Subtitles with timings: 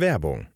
[0.00, 0.46] Werbung.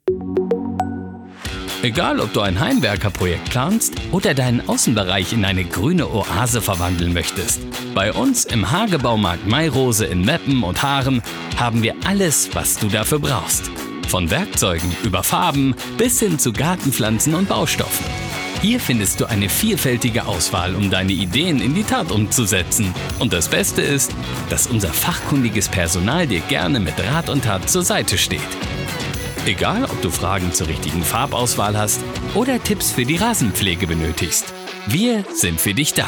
[1.83, 7.60] Egal, ob du ein Heimwerkerprojekt planst oder deinen Außenbereich in eine grüne Oase verwandeln möchtest.
[7.92, 11.22] Bei uns im Hagebaumarkt Mairose in Meppen und Haaren
[11.58, 13.70] haben wir alles, was du dafür brauchst.
[14.06, 18.07] Von Werkzeugen über Farben bis hin zu Gartenpflanzen und Baustoffen.
[18.61, 22.95] Hier findest du eine vielfältige Auswahl, um deine Ideen in die Tat umzusetzen.
[23.19, 24.13] Und das Beste ist,
[24.51, 28.41] dass unser fachkundiges Personal dir gerne mit Rat und Tat zur Seite steht.
[29.45, 32.00] Egal, ob du Fragen zur richtigen Farbauswahl hast
[32.37, 34.55] oder Tipps für die Rasenpflege benötigst.
[34.87, 36.06] Wir sind für dich da.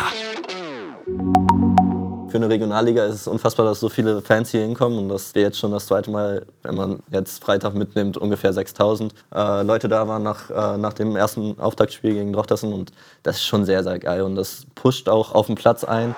[2.28, 5.42] Für eine Regionalliga ist es unfassbar, dass so viele Fans hier hinkommen und dass wir
[5.42, 10.06] jetzt schon das zweite Mal, wenn man jetzt Freitag mitnimmt, ungefähr 6000 äh, Leute da
[10.06, 12.92] waren nach, äh, nach dem ersten Auftaktspiel gegen Drochtersen und
[13.24, 16.14] das ist schon sehr, sehr geil und das pusht auch auf den Platz ein.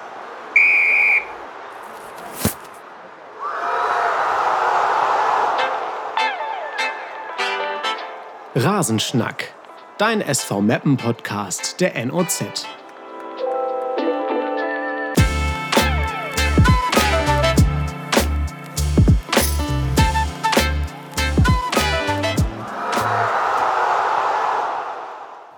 [8.59, 9.53] Rasenschnack,
[9.99, 12.43] dein SV Meppen Podcast der NOZ.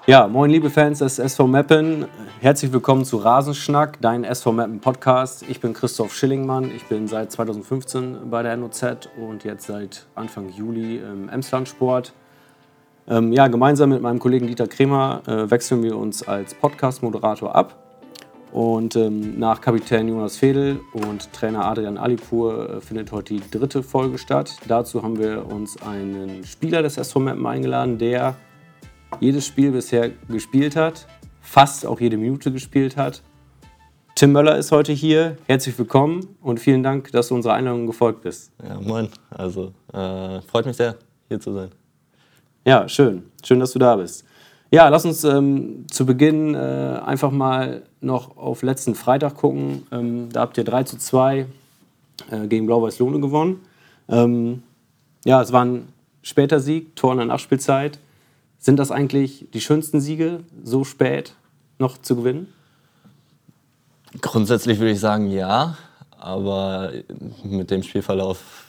[0.07, 2.07] Ja, moin liebe Fans des SV Meppen.
[2.41, 5.45] Herzlich willkommen zu Rasenschnack, dein SV Meppen Podcast.
[5.49, 6.75] Ich bin Christoph Schillingmann.
[6.75, 12.13] Ich bin seit 2015 bei der NOZ und jetzt seit Anfang Juli im Emslandsport.
[13.11, 17.83] Ähm, ja, gemeinsam mit meinem Kollegen Dieter Kremer äh, wechseln wir uns als Podcast-Moderator ab.
[18.53, 23.83] Und ähm, nach Kapitän Jonas Fedel und Trainer Adrian Alipur äh, findet heute die dritte
[23.83, 24.57] Folge statt.
[24.67, 28.37] Dazu haben wir uns einen Spieler des SV Meppen eingeladen, der
[29.21, 31.07] jedes Spiel bisher gespielt hat,
[31.41, 33.23] fast auch jede Minute gespielt hat.
[34.15, 35.37] Tim Möller ist heute hier.
[35.47, 38.51] Herzlich willkommen und vielen Dank, dass du unserer Einladung gefolgt bist.
[38.67, 39.09] Ja, moin.
[39.31, 40.97] Also, äh, freut mich sehr,
[41.29, 41.78] hier zu sein.
[42.69, 43.23] Ja, schön.
[43.43, 44.27] Schön, dass du da bist.
[44.71, 49.87] Ja, lass uns ähm, zu Beginn äh, einfach mal noch auf letzten Freitag gucken.
[49.91, 51.47] Ähm, da habt ihr 3 zu 2
[52.31, 53.63] äh, gegen Blau-Weiß Lohne gewonnen.
[54.11, 54.63] Ähm,
[55.25, 55.89] ja, es war ein
[56.21, 57.99] später Sieg, Tor in der Nachspielzeit.
[58.59, 61.33] Sind das eigentlich die schönsten Siege, so spät
[61.79, 62.53] noch zu gewinnen?
[64.21, 65.79] Grundsätzlich würde ich sagen ja,
[66.19, 66.93] aber
[67.45, 68.67] mit dem Spielverlauf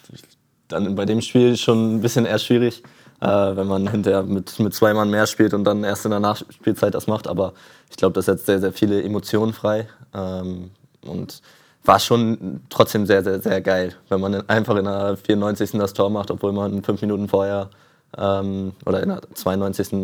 [0.69, 2.81] dann bei dem Spiel schon ein bisschen eher schwierig,
[3.21, 6.19] äh, wenn man hinterher mit, mit zwei Mann mehr spielt und dann erst in der
[6.19, 7.27] Nachspielzeit das macht.
[7.27, 7.53] Aber
[7.89, 10.71] ich glaube, das setzt sehr, sehr viele Emotionen frei ähm,
[11.05, 11.41] und
[11.83, 15.71] war schon trotzdem sehr, sehr, sehr geil, wenn man einfach in der 94.
[15.71, 17.69] das Tor macht, obwohl man fünf Minuten vorher
[18.17, 19.93] ähm, oder in der 92.
[19.93, 19.97] Äh,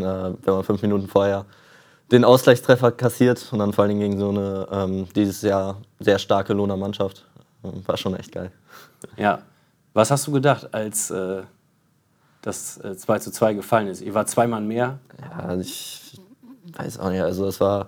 [0.43, 1.45] wenn man fünf Minuten vorher
[2.11, 6.53] den Ausgleichstreffer kassiert und dann vor allem gegen so eine ähm, dieses Jahr sehr starke
[6.53, 7.25] Lohner Mannschaft.
[7.63, 8.51] Ähm, war schon echt geil.
[9.17, 9.39] Ja.
[9.93, 11.43] Was hast du gedacht, als äh,
[12.45, 14.01] das äh, 2 zu 2 gefallen ist?
[14.01, 14.99] Ihr war zwei Mann mehr.
[15.19, 16.19] Ja, ich
[16.77, 17.21] weiß auch nicht.
[17.21, 17.87] Also es war.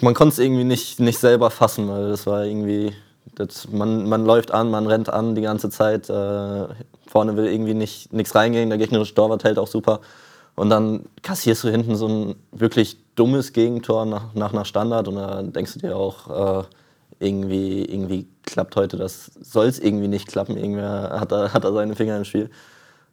[0.00, 2.94] Man konnte es irgendwie nicht, nicht selber fassen, weil das war irgendwie.
[3.34, 6.08] Das, man, man läuft an, man rennt an die ganze Zeit.
[6.08, 6.68] Äh,
[7.06, 10.00] vorne will irgendwie nicht nichts reingehen, der gegnerische Torwart hält auch super.
[10.54, 15.16] Und dann kassierst du hinten so ein wirklich dummes Gegentor nach, nach einer Standard und
[15.16, 16.64] da denkst du dir auch, äh,
[17.18, 21.72] irgendwie, irgendwie klappt heute das, soll es irgendwie nicht klappen, irgendwer hat da, hat da
[21.72, 22.50] seine Finger im Spiel.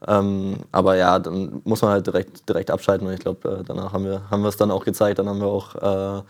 [0.08, 3.94] Ähm, aber ja, dann muss man halt direkt, direkt abschalten und ich glaube, äh, danach
[3.94, 6.24] haben wir, haben es dann auch gezeigt, dann haben wir auch, äh,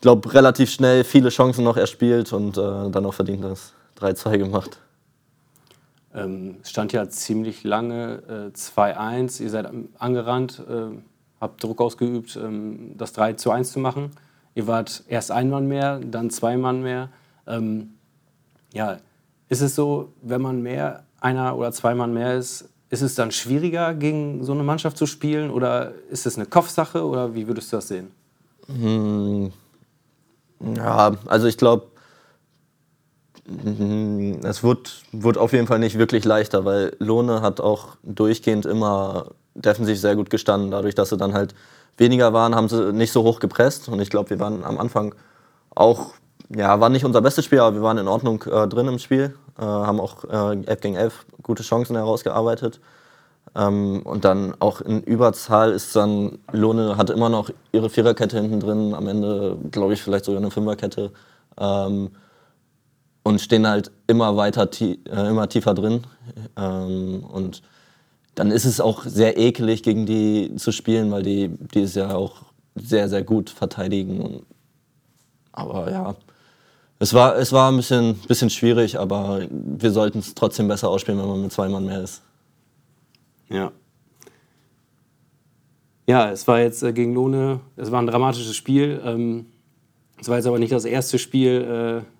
[0.00, 4.78] glaube relativ schnell viele Chancen noch erspielt und äh, dann auch verdient das 3-2 gemacht.
[6.14, 9.42] Ähm, es stand ja ziemlich lange äh, 2-1.
[9.42, 10.96] Ihr seid angerannt, äh,
[11.40, 14.10] habt Druck ausgeübt, ähm, das 3 1 zu machen.
[14.54, 17.08] Ihr wart erst ein Mann mehr, dann zwei Mann mehr.
[17.46, 17.94] Ähm,
[18.72, 18.98] ja,
[19.48, 23.32] ist es so, wenn man mehr, einer oder zwei Mann mehr ist, ist es dann
[23.32, 25.50] schwieriger, gegen so eine Mannschaft zu spielen?
[25.50, 27.04] Oder ist es eine Kopfsache?
[27.04, 28.10] Oder wie würdest du das sehen?
[28.66, 29.52] Hm,
[30.76, 31.88] ja, also ich glaube,
[33.46, 38.64] Mhm, es wird, wird auf jeden Fall nicht wirklich leichter, weil Lohne hat auch durchgehend
[38.64, 40.70] immer defensiv sehr gut gestanden.
[40.70, 41.54] Dadurch, dass sie dann halt
[41.96, 43.88] weniger waren, haben sie nicht so hoch gepresst.
[43.88, 45.14] Und ich glaube, wir waren am Anfang
[45.74, 46.14] auch,
[46.54, 49.34] ja, war nicht unser bestes Spiel, aber wir waren in Ordnung äh, drin im Spiel.
[49.58, 52.80] Äh, haben auch äh, 11 gegen 11 gute Chancen herausgearbeitet.
[53.56, 58.60] Ähm, und dann auch in Überzahl ist dann, Lohne hat immer noch ihre Viererkette hinten
[58.60, 58.94] drin.
[58.94, 61.12] Am Ende, glaube ich, vielleicht sogar eine Fünferkette.
[61.58, 62.10] Ähm,
[63.22, 66.02] und stehen halt immer weiter, tie äh, immer tiefer drin.
[66.56, 67.62] Ähm, und
[68.34, 72.14] dann ist es auch sehr ekelig, gegen die zu spielen, weil die, die es ja
[72.14, 72.42] auch
[72.74, 74.42] sehr, sehr gut verteidigen.
[75.52, 76.16] aber ja,
[76.98, 81.20] es war, es war ein bisschen, bisschen schwierig, aber wir sollten es trotzdem besser ausspielen,
[81.20, 82.22] wenn man mit zwei Mann mehr ist.
[83.48, 83.72] Ja.
[86.06, 89.00] Ja, es war jetzt äh, gegen Lohne, es war ein dramatisches Spiel.
[89.04, 89.46] Ähm,
[90.20, 92.13] es war jetzt aber nicht das erste Spiel äh,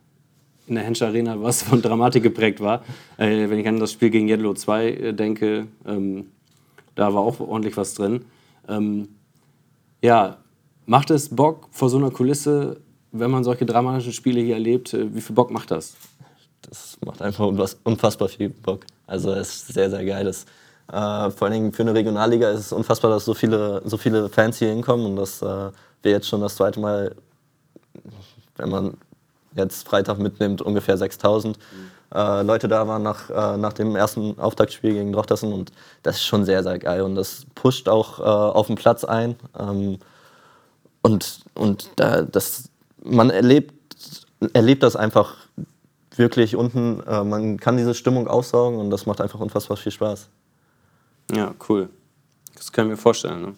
[0.66, 2.82] in der Hensch Arena, was von Dramatik geprägt war.
[3.16, 6.26] Äh, wenn ich an das Spiel gegen Jedlo 2 äh, denke, ähm,
[6.94, 8.25] da war auch ordentlich was drin.
[8.69, 9.08] Ähm,
[10.02, 10.38] ja,
[10.87, 12.81] macht es Bock vor so einer Kulisse,
[13.12, 14.94] wenn man solche dramatischen Spiele hier erlebt?
[14.94, 15.96] Äh, wie viel Bock macht das?
[16.62, 17.46] Das macht einfach
[17.84, 18.84] unfassbar viel Bock.
[19.06, 20.25] Also es ist sehr, sehr geil.
[20.25, 20.44] Das,
[20.88, 24.28] äh, vor allen Dingen für eine Regionalliga ist es unfassbar, dass so viele, so viele
[24.28, 25.70] Fans hier hinkommen und dass äh,
[26.02, 27.14] wir jetzt schon das zweite Mal,
[28.56, 28.96] wenn man
[29.55, 32.17] jetzt Freitag mitnimmt, ungefähr 6000 mhm.
[32.17, 35.73] äh, Leute da waren nach, äh, nach dem ersten Auftaktspiel gegen Drochtersen und
[36.03, 39.37] das ist schon sehr, sehr geil und das pusht auch äh, auf den Platz ein
[39.59, 39.99] ähm,
[41.03, 42.71] und, und da, das,
[43.03, 43.75] man erlebt,
[44.55, 45.37] erlebt das einfach
[46.17, 50.29] wirklich unten, äh, man kann diese Stimmung aussaugen und das macht einfach unfassbar viel Spaß.
[51.33, 51.89] Ja, cool.
[52.55, 53.43] Das kann ich mir vorstellen.
[53.43, 53.55] Ne?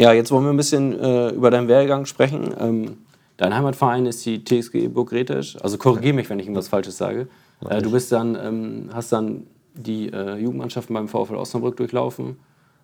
[0.00, 2.54] Ja, jetzt wollen wir ein bisschen äh, über deinen Werdegang sprechen.
[2.58, 2.98] Ähm,
[3.38, 5.56] dein Heimatverein ist die TSG Burg Retisch.
[5.62, 7.28] Also korrigiere mich, wenn ich irgendwas Falsches sage.
[7.66, 12.38] Äh, du bist dann, ähm, hast dann die äh, Jugendmannschaften beim VfL Osnabrück durchlaufen,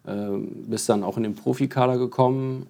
[0.07, 2.67] ähm, bist dann auch in den Profikader gekommen,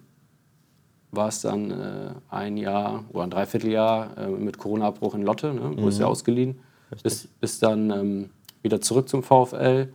[1.11, 5.75] warst dann äh, ein Jahr oder ein Dreivierteljahr äh, mit Corona-Abbruch in Lotte, ne?
[5.75, 6.11] du bist ja mhm.
[6.11, 6.59] ausgeliehen,
[7.03, 8.29] bist, bist dann ähm,
[8.61, 9.89] wieder zurück zum VfL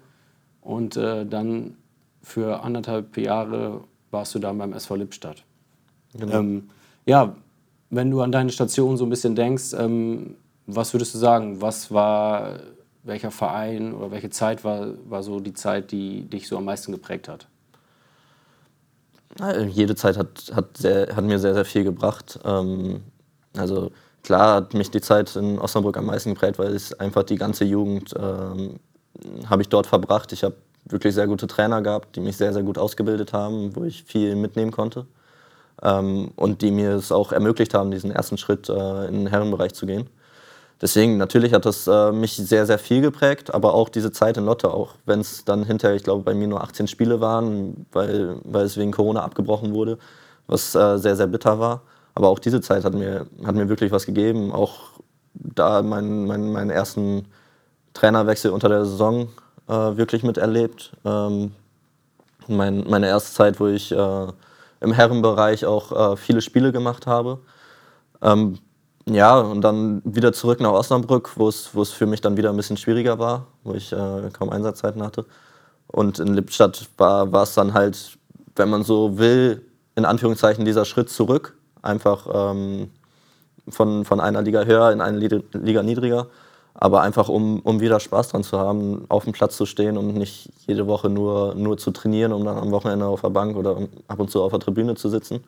[0.61, 1.77] und äh, dann
[2.23, 5.45] für anderthalb Jahre warst du dann beim SV Lippstadt.
[6.15, 6.39] Genau.
[6.39, 6.71] Ähm,
[7.07, 7.35] ja,
[7.91, 11.61] wenn du an deine Station so ein bisschen denkst, ähm, was würdest du sagen?
[11.61, 12.61] Was war,
[13.03, 16.93] welcher Verein oder welche Zeit war, war so die Zeit, die dich so am meisten
[16.93, 17.49] geprägt hat?
[19.69, 22.39] Jede Zeit hat, hat, sehr, hat mir sehr, sehr viel gebracht.
[22.45, 23.03] Ähm,
[23.57, 23.91] also
[24.23, 27.65] klar hat mich die Zeit in Osnabrück am meisten geprägt, weil es einfach die ganze
[27.65, 28.79] Jugend ähm,
[29.47, 30.33] habe ich dort verbracht.
[30.33, 33.85] Ich habe wirklich sehr gute Trainer gehabt, die mich sehr, sehr gut ausgebildet haben, wo
[33.85, 35.07] ich viel mitnehmen konnte.
[35.83, 39.73] Ähm, und die mir es auch ermöglicht haben, diesen ersten Schritt äh, in den Herrenbereich
[39.75, 40.09] zu gehen.
[40.81, 44.47] Deswegen, natürlich hat das äh, mich sehr, sehr viel geprägt, aber auch diese Zeit in
[44.47, 48.37] Lotte, auch wenn es dann hinterher, ich glaube, bei mir nur 18 Spiele waren, weil,
[48.45, 49.99] weil es wegen Corona abgebrochen wurde,
[50.47, 51.83] was äh, sehr, sehr bitter war.
[52.15, 54.53] Aber auch diese Zeit hat mir, hat mir wirklich was gegeben.
[54.53, 55.01] Auch
[55.35, 57.27] da meinen mein, meinen ersten
[57.95, 59.29] Trainerwechsel unter der Saison
[59.69, 60.93] äh, wirklich miterlebt.
[61.05, 61.53] Ähm,
[62.49, 64.27] mein, meine erste Zeit, wo ich äh,
[64.81, 67.41] im Herrenbereich auch äh, viele Spiele gemacht habe.
[68.23, 68.59] Ähm,
[69.07, 72.77] ja, und dann wieder zurück nach Osnabrück, wo es für mich dann wieder ein bisschen
[72.77, 75.27] schwieriger war, wo ich äh, kaum Einsatzzeiten hatte.
[75.87, 78.19] Und in Lippstadt war es dann halt,
[78.57, 79.67] wenn man so will,
[79.97, 81.57] in Anführungszeichen dieser Schritt zurück.
[81.83, 82.91] Einfach ähm,
[83.69, 86.29] von, von einer Liga höher in eine Liga niedriger.
[86.75, 90.15] Aber einfach, um, um wieder Spaß dran zu haben, auf dem Platz zu stehen und
[90.15, 93.77] nicht jede Woche nur, nur zu trainieren, um dann am Wochenende auf der Bank oder
[94.09, 95.45] ab und zu auf der Tribüne zu sitzen.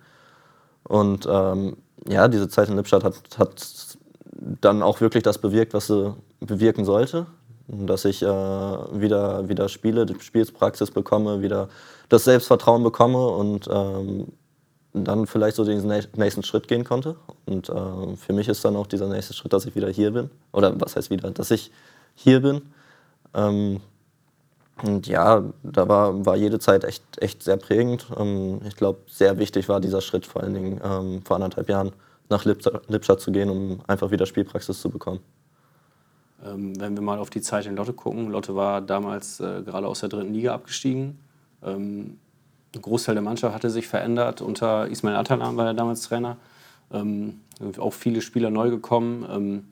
[0.84, 1.76] Und ähm,
[2.08, 3.96] ja, diese Zeit in Lippstadt hat, hat
[4.60, 7.26] dann auch wirklich das bewirkt, was sie bewirken sollte.
[7.68, 11.68] Dass ich äh, wieder, wieder spiele, Spielspraxis bekomme, wieder
[12.08, 14.32] das Selbstvertrauen bekomme und ähm,
[14.94, 15.86] dann vielleicht so den
[16.16, 17.16] nächsten Schritt gehen konnte.
[17.46, 20.30] Und äh, für mich ist dann auch dieser nächste Schritt, dass ich wieder hier bin.
[20.52, 21.70] Oder was heißt wieder, dass ich
[22.14, 22.62] hier bin.
[23.34, 23.80] Ähm,
[24.82, 28.06] und ja, da war, war jede Zeit echt, echt sehr prägend.
[28.18, 31.92] Ähm, ich glaube, sehr wichtig war dieser Schritt vor allen Dingen ähm, vor anderthalb Jahren
[32.28, 35.20] nach Lippstadt zu gehen, um einfach wieder Spielpraxis zu bekommen.
[36.44, 39.86] Ähm, wenn wir mal auf die Zeit in Lotte gucken, Lotte war damals äh, gerade
[39.86, 41.18] aus der dritten Liga abgestiegen.
[41.62, 42.18] Ähm,
[42.74, 44.40] ein Großteil der Mannschaft hatte sich verändert.
[44.40, 46.36] Unter Ismail Atalan war er damals Trainer.
[46.92, 47.40] Ähm,
[47.78, 49.26] auch viele Spieler neu gekommen.
[49.30, 49.64] Ähm,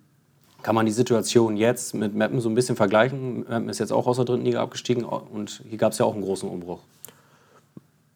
[0.63, 3.41] kann man die Situation jetzt mit Meppen so ein bisschen vergleichen?
[3.49, 6.15] Meppen ist jetzt auch aus der dritten Liga abgestiegen und hier gab es ja auch
[6.15, 6.81] einen großen Umbruch.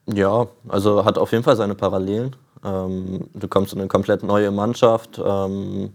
[0.06, 2.36] Ja, also hat auf jeden Fall seine Parallelen.
[2.62, 5.20] Ähm, du kommst in eine komplett neue Mannschaft.
[5.24, 5.94] Ähm,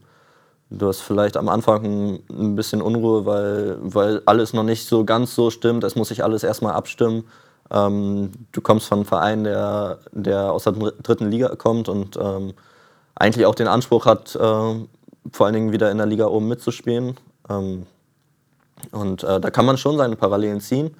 [0.71, 5.35] du hast vielleicht am Anfang ein bisschen Unruhe, weil, weil alles noch nicht so ganz
[5.35, 5.83] so stimmt.
[5.83, 7.25] Es muss sich alles erstmal abstimmen.
[7.71, 12.53] Ähm, du kommst von einem Verein, der, der aus der dritten Liga kommt und ähm,
[13.15, 17.17] eigentlich auch den Anspruch hat, äh, vor allen Dingen wieder in der Liga oben mitzuspielen.
[17.49, 17.85] Ähm,
[18.91, 20.95] und äh, da kann man schon seine Parallelen ziehen.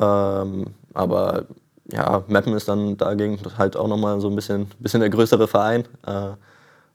[0.00, 1.44] Ähm, aber
[1.90, 5.84] ja, Meppen ist dann dagegen halt auch nochmal so ein bisschen, bisschen der größere Verein.
[6.06, 6.30] Äh,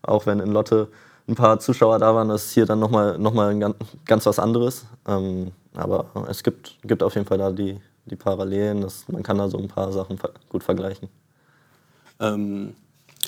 [0.02, 0.90] auch wenn in Lotte
[1.28, 4.86] ein paar Zuschauer da waren, ist hier dann nochmal noch mal ganz, ganz was anderes.
[5.08, 8.82] Ähm, aber es gibt, gibt auf jeden Fall da die, die Parallelen.
[8.82, 11.10] Das, man kann da so ein paar Sachen gut vergleichen.
[12.20, 12.76] Ähm,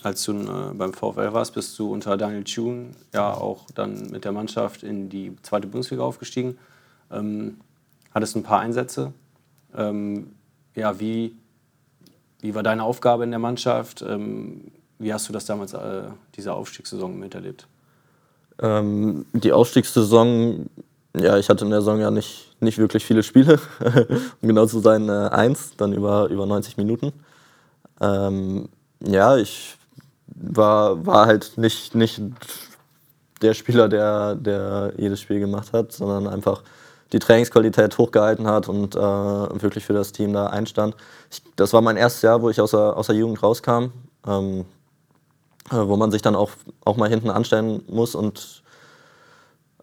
[0.03, 4.25] als du äh, beim VfL warst, bist du unter Daniel Thune ja auch dann mit
[4.25, 6.57] der Mannschaft in die zweite Bundesliga aufgestiegen.
[7.11, 7.59] Ähm,
[8.13, 9.13] hattest ein paar Einsätze.
[9.75, 10.31] Ähm,
[10.75, 11.35] ja, wie,
[12.41, 14.01] wie war deine Aufgabe in der Mannschaft?
[14.01, 16.03] Ähm, wie hast du das damals, äh,
[16.35, 17.67] diese Aufstiegssaison miterlebt?
[18.61, 20.69] Ähm, die Aufstiegssaison,
[21.17, 23.59] ja, ich hatte in der Saison ja nicht, nicht wirklich viele Spiele,
[24.41, 27.13] um genau zu sein, äh, eins, dann über, über 90 Minuten.
[28.01, 28.69] Ähm,
[29.01, 29.77] ja, ich
[30.27, 32.21] war, war halt nicht, nicht
[33.41, 36.63] der Spieler, der, der jedes Spiel gemacht hat, sondern einfach
[37.11, 40.95] die Trainingsqualität hochgehalten hat und äh, wirklich für das Team da einstand.
[41.31, 43.91] Ich, das war mein erstes Jahr, wo ich aus der, aus der Jugend rauskam.
[44.27, 44.65] Ähm,
[45.71, 46.51] äh, wo man sich dann auch,
[46.83, 48.63] auch mal hinten anstellen muss und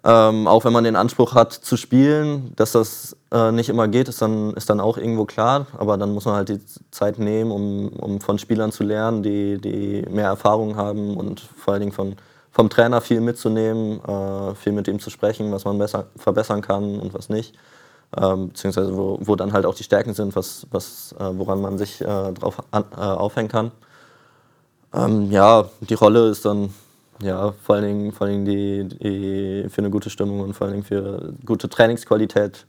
[0.09, 4.09] ähm, auch wenn man den Anspruch hat zu spielen, dass das äh, nicht immer geht,
[4.09, 5.67] ist dann, ist dann auch irgendwo klar.
[5.77, 6.61] Aber dann muss man halt die
[6.93, 11.75] Zeit nehmen, um, um von Spielern zu lernen, die, die mehr Erfahrung haben und vor
[11.75, 12.15] allen Dingen von,
[12.53, 17.01] vom Trainer viel mitzunehmen, äh, viel mit ihm zu sprechen, was man besser verbessern kann
[17.01, 17.57] und was nicht.
[18.17, 21.79] Ähm, beziehungsweise wo, wo dann halt auch die Stärken sind, was, was, äh, woran man
[21.79, 23.73] sich äh, drauf an, äh, aufhängen kann.
[24.95, 26.73] Ähm, ja, die Rolle ist dann
[27.23, 30.67] ja, vor allen Dingen, vor allen Dingen die, die für eine gute Stimmung und vor
[30.67, 32.67] allen Dingen für gute Trainingsqualität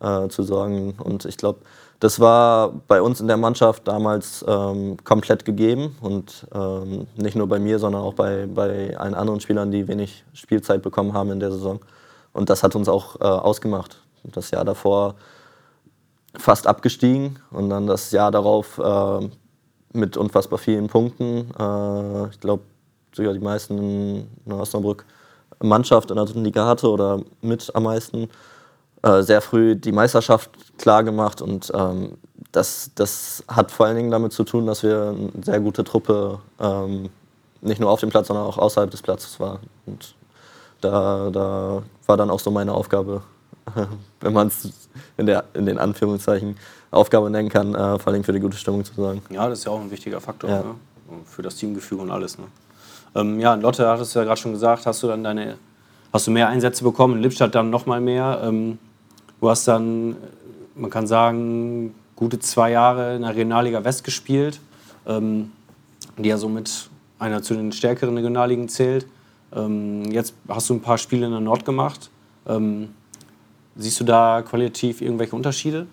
[0.00, 0.94] äh, zu sorgen.
[0.98, 1.60] Und ich glaube,
[2.00, 7.48] das war bei uns in der Mannschaft damals ähm, komplett gegeben und ähm, nicht nur
[7.48, 11.40] bei mir, sondern auch bei, bei allen anderen Spielern, die wenig Spielzeit bekommen haben in
[11.40, 11.80] der Saison.
[12.32, 14.00] Und das hat uns auch äh, ausgemacht.
[14.22, 15.16] Das Jahr davor
[16.36, 19.28] fast abgestiegen und dann das Jahr darauf äh,
[19.92, 21.50] mit unfassbar vielen Punkten.
[21.58, 22.62] Äh, ich glaube,
[23.12, 25.04] sogar die meisten in Osnabrück
[25.60, 28.28] Mannschaft in der dritten Liga hatte oder mit am meisten.
[29.02, 32.18] Äh, sehr früh die Meisterschaft klar gemacht und ähm,
[32.50, 36.40] das, das hat vor allen Dingen damit zu tun, dass wir eine sehr gute Truppe
[36.58, 37.08] ähm,
[37.60, 39.60] nicht nur auf dem Platz, sondern auch außerhalb des Platzes war.
[39.86, 40.14] Und
[40.80, 43.22] da, da war dann auch so meine Aufgabe,
[44.20, 44.72] wenn man es
[45.16, 46.56] in, in den Anführungszeichen
[46.90, 49.22] Aufgabe nennen kann, äh, vor allem für die gute Stimmung zu sorgen.
[49.30, 50.62] Ja, das ist ja auch ein wichtiger Faktor ja.
[50.62, 50.74] ne?
[51.24, 52.38] für das Teamgefühl und alles.
[52.38, 52.46] Ne?
[53.14, 55.56] Ähm, ja, Lotte hattest du ja gerade schon gesagt, hast du dann deine,
[56.12, 58.40] hast du mehr Einsätze bekommen, in Lippstadt dann nochmal mehr.
[58.44, 58.78] Ähm,
[59.40, 60.16] du hast dann,
[60.74, 64.60] man kann sagen, gute zwei Jahre in der Regionalliga West gespielt,
[65.06, 65.52] ähm,
[66.16, 69.06] die ja somit einer zu den stärkeren Regionalligen zählt.
[69.54, 72.10] Ähm, jetzt hast du ein paar Spiele in der Nord gemacht.
[72.46, 72.90] Ähm,
[73.76, 75.86] siehst du da qualitativ irgendwelche Unterschiede?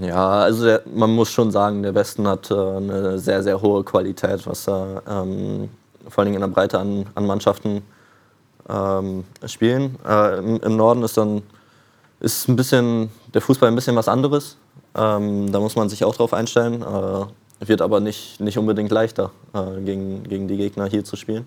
[0.00, 3.82] Ja, also der, man muss schon sagen, der Westen hat äh, eine sehr, sehr hohe
[3.84, 5.70] Qualität, was da ähm,
[6.08, 7.82] vor allem in der Breite an, an Mannschaften
[8.68, 9.96] ähm, spielen.
[10.06, 11.42] Äh, im, im, Norden ist dann
[12.20, 14.56] ist ein bisschen der Fußball ein bisschen was anderes.
[14.94, 16.82] Ähm, da muss man sich auch drauf einstellen.
[16.82, 21.46] Äh, wird aber nicht, nicht unbedingt leichter, äh, gegen, gegen die Gegner hier zu spielen.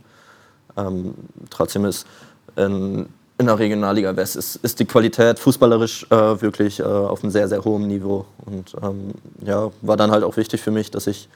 [0.78, 1.14] Ähm,
[1.50, 2.08] trotzdem ist
[2.56, 7.32] in, in der Regionalliga West ist, ist die Qualität fußballerisch äh, wirklich äh, auf einem
[7.32, 8.26] sehr, sehr hohen Niveau.
[8.46, 9.12] Und ähm,
[9.44, 11.28] ja, war dann halt auch wichtig für mich, dass ich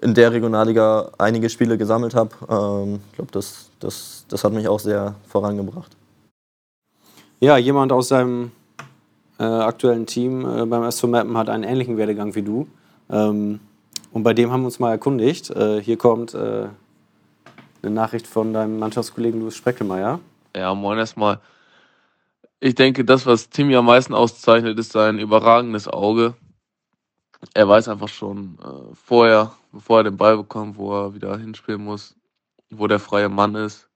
[0.00, 2.30] in der Regionalliga einige Spiele gesammelt habe.
[2.48, 5.96] Ähm, ich glaube, das, das, das hat mich auch sehr vorangebracht.
[7.40, 8.52] Ja, jemand aus seinem
[9.38, 12.68] äh, aktuellen Team äh, beim SV Mappen hat einen ähnlichen Werdegang wie du.
[13.10, 13.60] Ähm,
[14.12, 15.50] und bei dem haben wir uns mal erkundigt.
[15.50, 16.66] Äh, hier kommt äh,
[17.82, 20.20] eine Nachricht von deinem Mannschaftskollegen Louis Spreckelmeier.
[20.54, 21.40] Ja, moin erstmal.
[22.58, 26.34] Ich denke, das, was Timmy am meisten auszeichnet, ist sein überragendes Auge.
[27.54, 31.82] Er weiß einfach schon äh, vorher, bevor er den Ball bekommt, wo er wieder hinspielen
[31.82, 32.16] muss,
[32.68, 33.88] wo der freie Mann ist.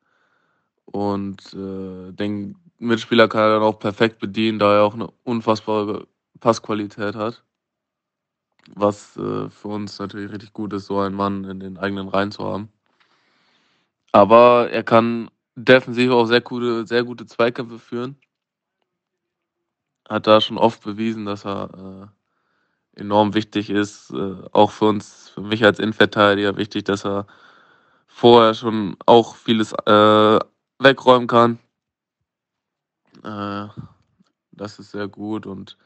[0.87, 6.07] Und äh, den Mitspieler kann er dann auch perfekt bedienen, da er auch eine unfassbare
[6.41, 7.43] Passqualität hat.
[8.75, 12.33] Was äh, für uns natürlich richtig gut ist, so einen Mann in den eigenen Reihen
[12.33, 12.71] zu haben.
[14.13, 18.17] Aber er kann defensiv auch sehr gute, sehr gute Zweikämpfe führen.
[20.09, 22.13] Hat da schon oft bewiesen, dass er
[22.95, 24.11] äh, enorm wichtig ist.
[24.11, 27.27] Äh, auch für uns, für mich als Innenverteidiger wichtig, dass er
[28.07, 30.39] vorher schon auch vieles äh,
[30.79, 31.59] wegräumen kann.
[33.23, 33.69] Äh,
[34.53, 35.77] das ist sehr gut und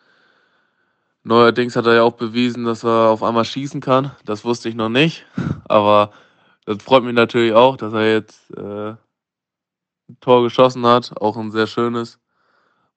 [1.22, 4.12] neuerdings hat er ja auch bewiesen, dass er auf einmal schießen kann.
[4.24, 5.24] Das wusste ich noch nicht,
[5.68, 6.12] aber
[6.66, 8.94] das freut mich natürlich auch, dass er jetzt äh,
[10.20, 12.18] Tor geschossen hat, auch ein sehr schönes.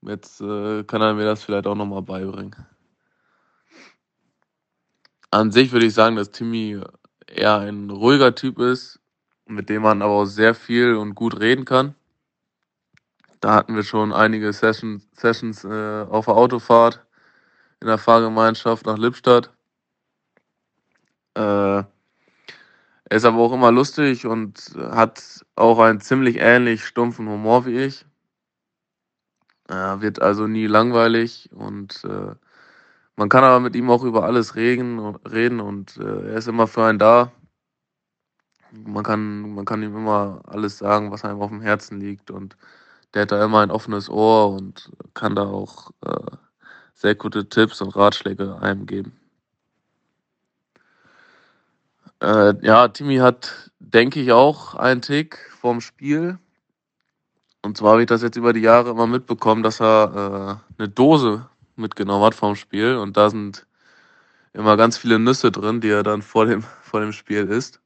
[0.01, 2.55] Jetzt äh, kann er mir das vielleicht auch nochmal beibringen.
[5.29, 6.81] An sich würde ich sagen, dass Timmy
[7.27, 8.99] eher ein ruhiger Typ ist,
[9.45, 11.95] mit dem man aber auch sehr viel und gut reden kann.
[13.39, 17.05] Da hatten wir schon einige Sessions, Sessions äh, auf der Autofahrt
[17.79, 19.51] in der Fahrgemeinschaft nach Lippstadt.
[21.33, 21.83] Äh,
[23.11, 27.77] er ist aber auch immer lustig und hat auch einen ziemlich ähnlich stumpfen Humor wie
[27.77, 28.05] ich.
[29.67, 32.35] Er wird also nie langweilig und äh,
[33.17, 36.67] man kann aber mit ihm auch über alles reden, reden und äh, er ist immer
[36.67, 37.33] für einen da.
[38.71, 42.55] Man kann, man kann ihm immer alles sagen, was einem auf dem Herzen liegt und
[43.13, 46.37] der hat da immer ein offenes Ohr und kann da auch äh,
[46.93, 49.20] sehr gute Tipps und Ratschläge einem geben.
[52.21, 56.37] Äh, ja, Timmy hat, denke ich, auch einen Tick vorm Spiel.
[57.63, 60.89] Und zwar habe ich das jetzt über die Jahre immer mitbekommen, dass er äh, eine
[60.89, 62.95] Dose mitgenommen hat vom Spiel.
[62.97, 63.65] Und da sind
[64.53, 67.79] immer ganz viele Nüsse drin, die er dann vor dem, vor dem Spiel isst.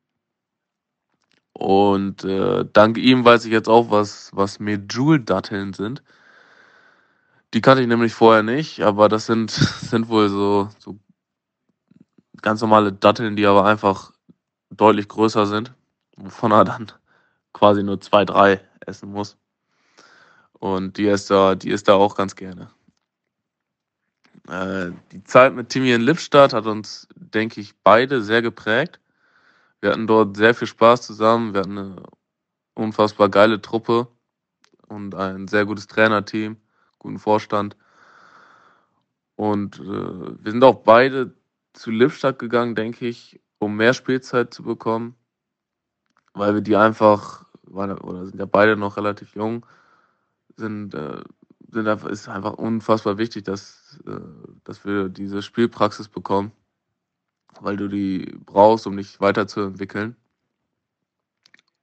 [1.54, 6.04] Und äh, dank ihm weiß ich jetzt auch, was, was Medjool-Datteln sind.
[7.54, 11.00] Die kannte ich nämlich vorher nicht, aber das sind, sind wohl so, so
[12.42, 14.14] ganz normale Datteln, die aber einfach
[14.69, 15.74] deutlich größer sind,
[16.17, 16.91] wovon er dann
[17.53, 19.38] quasi nur zwei, drei essen muss.
[20.53, 22.69] Und die ist da, die ist da auch ganz gerne.
[24.48, 29.00] Äh, die Zeit mit Timmy in Lippstadt hat uns, denke ich, beide sehr geprägt.
[29.81, 31.53] Wir hatten dort sehr viel Spaß zusammen.
[31.53, 32.03] Wir hatten eine
[32.74, 34.07] unfassbar geile Truppe
[34.88, 36.57] und ein sehr gutes Trainerteam,
[37.00, 37.75] guten Vorstand.
[39.36, 41.34] Und äh, wir sind auch beide
[41.74, 45.15] zu Lippstadt gegangen, denke ich, um mehr Spielzeit zu bekommen,
[46.33, 49.65] weil wir die einfach, oder sind ja beide noch relativ jung,
[50.57, 51.21] sind, äh,
[51.71, 54.19] sind einfach, ist einfach unfassbar wichtig, dass, äh,
[54.63, 56.51] dass wir diese Spielpraxis bekommen,
[57.59, 60.15] weil du die brauchst, um dich weiterzuentwickeln.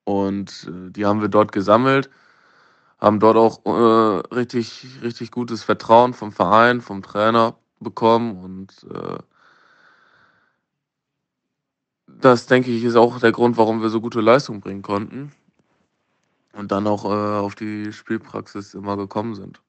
[0.05, 2.11] Und äh, die haben wir dort gesammelt,
[2.99, 9.19] haben dort auch äh, richtig, richtig gutes Vertrauen vom Verein, vom Trainer bekommen und äh,
[12.21, 15.33] das denke ich ist auch der Grund, warum wir so gute Leistung bringen konnten
[16.53, 19.61] und dann auch äh, auf die Spielpraxis immer gekommen sind.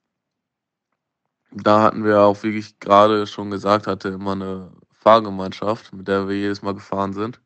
[1.51, 6.27] Da hatten wir auch, wie ich gerade schon gesagt hatte, immer eine Fahrgemeinschaft, mit der
[6.27, 7.39] wir jedes Mal gefahren sind.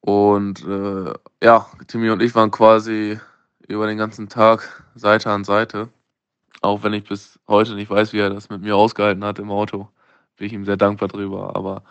[0.00, 3.18] Und äh, ja, Timmy und ich waren quasi
[3.68, 5.88] über den ganzen Tag Seite an Seite.
[6.60, 9.50] Auch wenn ich bis heute nicht weiß, wie er das mit mir ausgehalten hat im
[9.50, 9.88] Auto.
[10.36, 11.56] Bin ich ihm sehr dankbar drüber.
[11.56, 11.84] Aber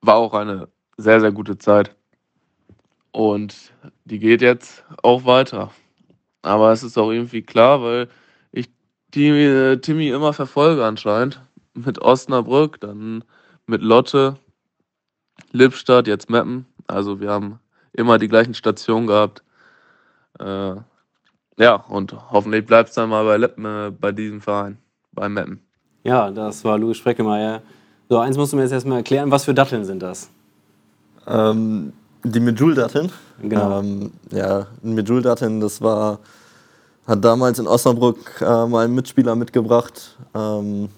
[0.00, 1.94] war auch eine sehr, sehr gute Zeit.
[3.12, 3.72] Und
[4.04, 5.70] die geht jetzt auch weiter.
[6.42, 8.08] Aber es ist auch irgendwie klar, weil
[8.52, 8.68] ich
[9.10, 11.40] Timmy, Timmy immer verfolge anscheinend.
[11.74, 13.24] Mit Osnabrück, dann
[13.66, 14.36] mit Lotte,
[15.52, 16.66] Lippstadt, jetzt Meppen.
[16.86, 17.58] Also wir haben
[17.92, 19.42] immer die gleichen Stationen gehabt.
[20.38, 20.76] Äh,
[21.58, 24.78] ja, und hoffentlich bleibt es dann mal bei, Lippen, äh, bei diesem Verein,
[25.12, 25.62] bei Meppen.
[26.04, 27.62] Ja, das war Louis Spreckemeyer.
[28.08, 30.28] So, eins musst du mir jetzt erstmal erklären, was für Datteln sind das?
[31.26, 31.92] Ähm,
[32.22, 33.10] die Medjool-Datteln.
[33.42, 33.80] Genau.
[33.80, 36.20] Ähm, ja, Medjool-Datteln, das war,
[37.06, 40.16] hat damals in Osnabrück äh, mal ein Mitspieler mitgebracht.
[40.34, 40.88] Ähm,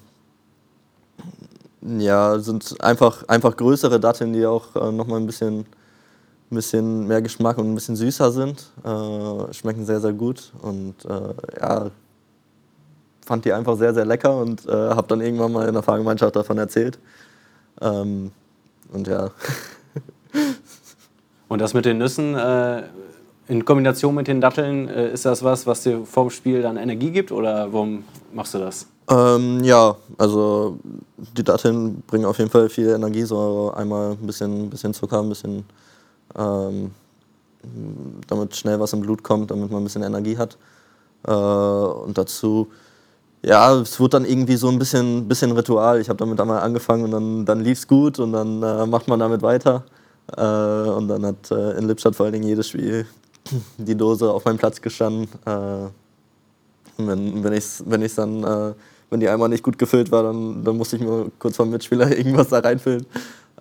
[1.80, 7.22] ja, sind einfach, einfach größere Datteln, die auch äh, nochmal ein bisschen, ein bisschen mehr
[7.22, 8.70] Geschmack und ein bisschen süßer sind.
[8.84, 11.90] Äh, schmecken sehr, sehr gut und äh, ja,
[13.28, 16.34] fand die einfach sehr, sehr lecker und äh, habe dann irgendwann mal in der Fahrgemeinschaft
[16.34, 16.98] davon erzählt.
[17.80, 18.32] Ähm,
[18.90, 19.30] und ja.
[21.48, 22.84] und das mit den Nüssen äh,
[23.46, 27.10] in Kombination mit den Datteln, äh, ist das was, was dir vorm Spiel dann Energie
[27.10, 28.86] gibt oder warum machst du das?
[29.10, 30.78] Ähm, ja, also
[31.36, 35.20] die Datteln bringen auf jeden Fall viel Energie, so einmal ein bisschen, ein bisschen Zucker,
[35.20, 35.64] ein bisschen,
[36.34, 36.92] ähm,
[38.26, 40.56] damit schnell was im Blut kommt, damit man ein bisschen Energie hat.
[41.26, 42.68] Äh, und dazu
[43.42, 46.00] ja, es wurde dann irgendwie so ein bisschen, bisschen Ritual.
[46.00, 49.08] Ich habe damit einmal angefangen und dann, dann lief es gut und dann äh, macht
[49.08, 49.84] man damit weiter.
[50.36, 53.06] Äh, und dann hat äh, in Lippstadt vor allen Dingen jedes Spiel
[53.78, 55.28] die Dose auf meinem Platz gestanden.
[55.46, 55.88] Äh,
[56.98, 58.74] wenn wenn ich wenn ich's dann, äh,
[59.10, 62.10] wenn die einmal nicht gut gefüllt war, dann, dann musste ich mir kurz vom Mitspieler
[62.16, 63.06] irgendwas da reinfüllen.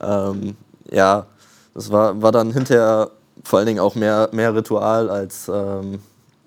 [0.02, 0.56] Ähm,
[0.92, 1.28] ja,
[1.74, 3.12] das war, war dann hinterher
[3.44, 6.00] vor allen Dingen auch mehr, mehr Ritual als, ähm,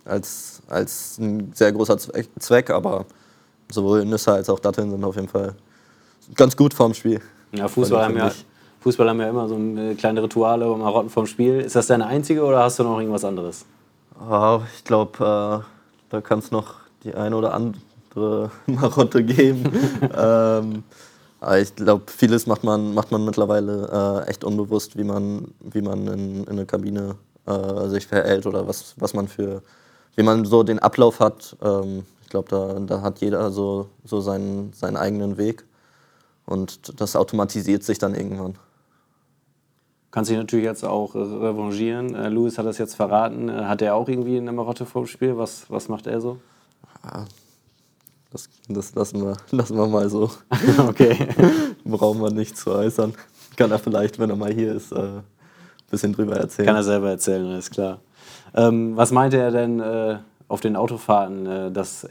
[0.05, 3.07] als, als ein sehr großer Zweck, aber
[3.73, 5.55] sowohl Nüsse als auch Datteln sind auf jeden Fall
[6.37, 7.21] ganz gut vorm Spiel.
[7.53, 8.31] Ja, Fußball haben ja,
[8.81, 9.59] Fußball haben ja immer so
[9.97, 11.61] kleine Rituale und Marotten vorm Spiel.
[11.61, 13.65] Ist das deine einzige oder hast du noch irgendwas anderes?
[14.31, 19.65] Oh, ich glaube, äh, da kann es noch die eine oder andere Marotte geben.
[20.17, 20.85] ähm,
[21.41, 25.81] aber ich glaube, vieles macht man, macht man mittlerweile äh, echt unbewusst, wie man, wie
[25.81, 29.63] man in, in der Kabine äh, sich verhält oder was, was man für,
[30.17, 31.57] wie man so den Ablauf hat.
[31.63, 35.65] Ähm, glaube, da, da hat jeder so, so seinen, seinen eigenen Weg
[36.47, 38.57] und das automatisiert sich dann irgendwann.
[40.11, 42.15] Kannst dich natürlich jetzt auch revanchieren.
[42.17, 43.49] Äh, Louis hat das jetzt verraten.
[43.49, 45.37] Äh, hat er auch irgendwie eine Marotte vor dem Spiel?
[45.37, 46.39] Was, was macht er so?
[47.05, 47.27] Ja,
[48.33, 50.31] das, das lassen, wir, lassen wir mal so.
[50.89, 51.29] okay.
[51.85, 53.15] Brauchen wir nicht zu äußern.
[53.57, 55.23] Kann er vielleicht, wenn er mal hier ist, äh, ein
[55.91, 56.67] bisschen drüber erzählen.
[56.67, 58.01] Kann er selber erzählen, alles klar.
[58.55, 60.19] Ähm, was meinte er denn äh,
[60.51, 62.07] auf den Autofahrten, äh, dass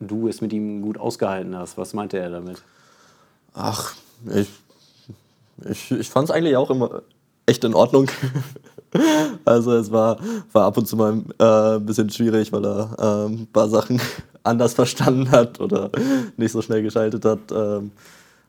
[0.00, 1.76] du es mit ihm gut ausgehalten hast?
[1.76, 2.62] Was meinte er damit?
[3.54, 3.94] Ach,
[4.34, 4.48] ich,
[5.68, 7.02] ich, ich fand es eigentlich auch immer
[7.44, 8.08] echt in Ordnung.
[9.44, 10.18] also es war,
[10.52, 14.00] war ab und zu mal äh, ein bisschen schwierig, weil er äh, ein paar Sachen
[14.42, 15.90] anders verstanden hat oder
[16.38, 17.40] nicht so schnell geschaltet hat.
[17.52, 17.92] Ähm,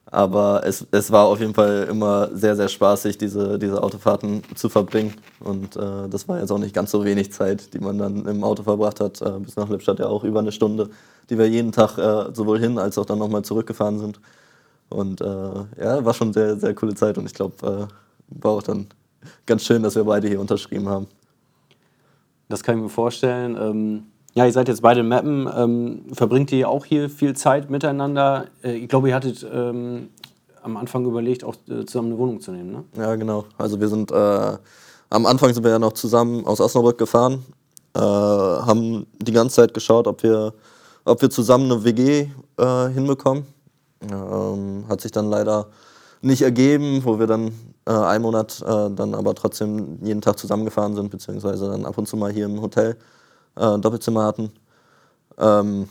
[0.06, 4.68] aber es, es war auf jeden Fall immer sehr, sehr spaßig, diese, diese Autofahrten zu
[4.68, 5.14] verbringen.
[5.40, 8.44] Und äh, das war jetzt auch nicht ganz so wenig Zeit, die man dann im
[8.44, 9.20] Auto verbracht hat.
[9.22, 10.90] Äh, bis nach Lippstadt ja auch über eine Stunde,
[11.30, 14.20] die wir jeden Tag äh, sowohl hin als auch dann nochmal zurückgefahren sind.
[14.90, 18.62] Und äh, ja, war schon sehr, sehr coole Zeit und ich glaube, äh, war auch
[18.62, 18.86] dann
[19.46, 21.06] ganz schön, dass wir beide hier unterschrieben haben.
[22.48, 23.56] Das kann ich mir vorstellen.
[23.56, 25.48] Ähm, ja, ihr seid jetzt beide in Mappen.
[25.56, 28.46] Ähm, verbringt ihr auch hier viel Zeit miteinander?
[28.62, 30.08] Äh, ich glaube, ihr hattet ähm,
[30.62, 32.84] am Anfang überlegt, auch äh, zusammen eine Wohnung zu nehmen, ne?
[32.96, 33.44] Ja, genau.
[33.58, 34.56] Also wir sind, äh,
[35.10, 37.44] am Anfang sind wir ja noch zusammen aus Osnabrück gefahren,
[37.94, 40.52] äh, haben die ganze Zeit geschaut, ob wir,
[41.04, 43.46] ob wir zusammen eine WG äh, hinbekommen.
[44.02, 45.68] Ähm, hat sich dann leider
[46.22, 47.52] nicht ergeben, wo wir dann
[47.86, 52.08] äh, einen Monat äh, dann aber trotzdem jeden Tag zusammengefahren sind, beziehungsweise dann ab und
[52.08, 52.96] zu mal hier im Hotel
[53.56, 54.52] äh, Doppelzimmer hatten.
[55.38, 55.88] Ähm,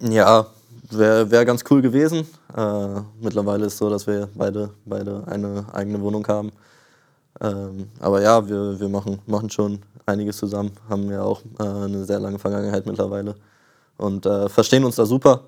[0.00, 0.46] ja,
[0.90, 2.26] wäre wär ganz cool gewesen.
[2.56, 6.52] Äh, mittlerweile ist es so, dass wir beide, beide eine eigene Wohnung haben.
[7.40, 12.04] Ähm, aber ja, wir, wir machen, machen schon einiges zusammen, haben ja auch äh, eine
[12.04, 13.34] sehr lange Vergangenheit mittlerweile
[13.96, 15.44] und äh, verstehen uns da super.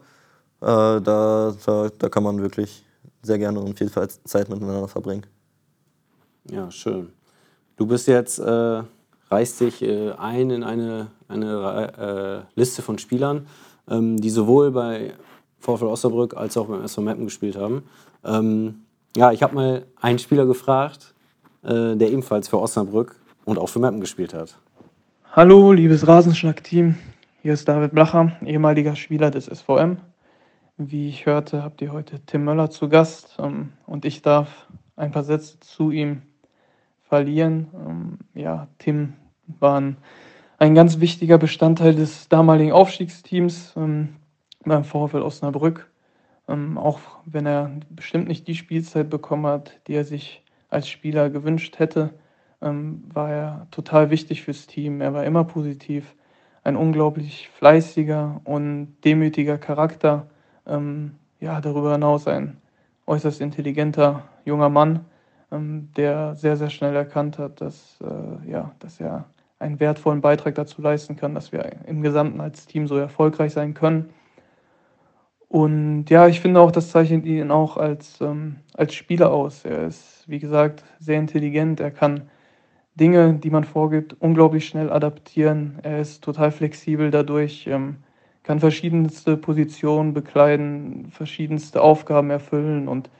[0.60, 2.84] Äh, da, da, da kann man wirklich
[3.22, 5.26] sehr gerne und viel Zeit miteinander verbringen.
[6.50, 7.12] Ja, schön.
[7.76, 8.82] Du bist jetzt, äh,
[9.30, 13.46] reißt dich äh, ein in eine, eine äh, Liste von Spielern,
[13.88, 15.14] ähm, die sowohl bei
[15.58, 17.82] VfL Osnabrück als auch beim SV Meppen gespielt haben.
[18.24, 18.82] Ähm,
[19.16, 21.14] ja, ich habe mal einen Spieler gefragt,
[21.62, 24.58] äh, der ebenfalls für Osnabrück und auch für Meppen gespielt hat.
[25.32, 26.96] Hallo, liebes Rasenschnack-Team.
[27.42, 29.98] Hier ist David Blacher, ehemaliger Spieler des SVM.
[30.78, 35.10] Wie ich hörte, habt ihr heute Tim Möller zu Gast ähm, und ich darf ein
[35.10, 36.22] paar Sätze zu ihm
[37.08, 37.68] verlieren.
[37.74, 39.14] Ähm, ja, Tim
[39.46, 39.96] war ein,
[40.58, 44.16] ein, ganz wichtiger Bestandteil des damaligen Aufstiegsteams ähm,
[44.64, 45.90] beim VfL Osnabrück.
[46.48, 51.30] Ähm, auch wenn er bestimmt nicht die Spielzeit bekommen hat, die er sich als Spieler
[51.30, 52.10] gewünscht hätte,
[52.58, 55.00] war er total wichtig fürs Team.
[55.00, 56.16] Er war immer positiv,
[56.64, 60.26] ein unglaublich fleißiger und demütiger Charakter
[61.40, 62.56] ja, darüber hinaus ein
[63.06, 65.04] äußerst intelligenter junger Mann,
[65.50, 69.26] der sehr, sehr schnell erkannt hat, dass, äh, ja, dass er
[69.58, 73.74] einen wertvollen Beitrag dazu leisten kann, dass wir im Gesamten als Team so erfolgreich sein
[73.74, 74.10] können.
[75.48, 79.64] Und ja, ich finde auch, das zeichnet ihn auch als, ähm, als Spieler aus.
[79.64, 81.80] Er ist, wie gesagt, sehr intelligent.
[81.80, 82.28] Er kann
[82.96, 85.78] Dinge, die man vorgibt, unglaublich schnell adaptieren.
[85.82, 87.66] Er ist total flexibel dadurch.
[87.68, 87.98] Ähm,
[88.42, 93.10] kann verschiedenste Positionen bekleiden, verschiedenste Aufgaben erfüllen und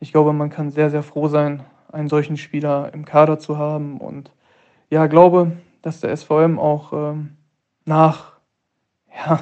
[0.00, 3.98] ich glaube, man kann sehr, sehr froh sein, einen solchen Spieler im Kader zu haben
[3.98, 4.30] und
[4.90, 7.36] ja, glaube, dass der SVM auch ähm,
[7.84, 8.32] nach
[9.16, 9.40] ja,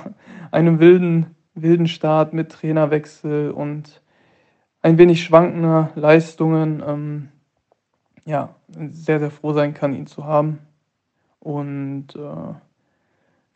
[0.50, 4.02] einem wilden, wilden Start mit Trainerwechsel und
[4.82, 7.28] ein wenig schwankender Leistungen ähm,
[8.24, 10.58] ja, sehr, sehr froh sein kann, ihn zu haben.
[11.40, 12.54] Und äh,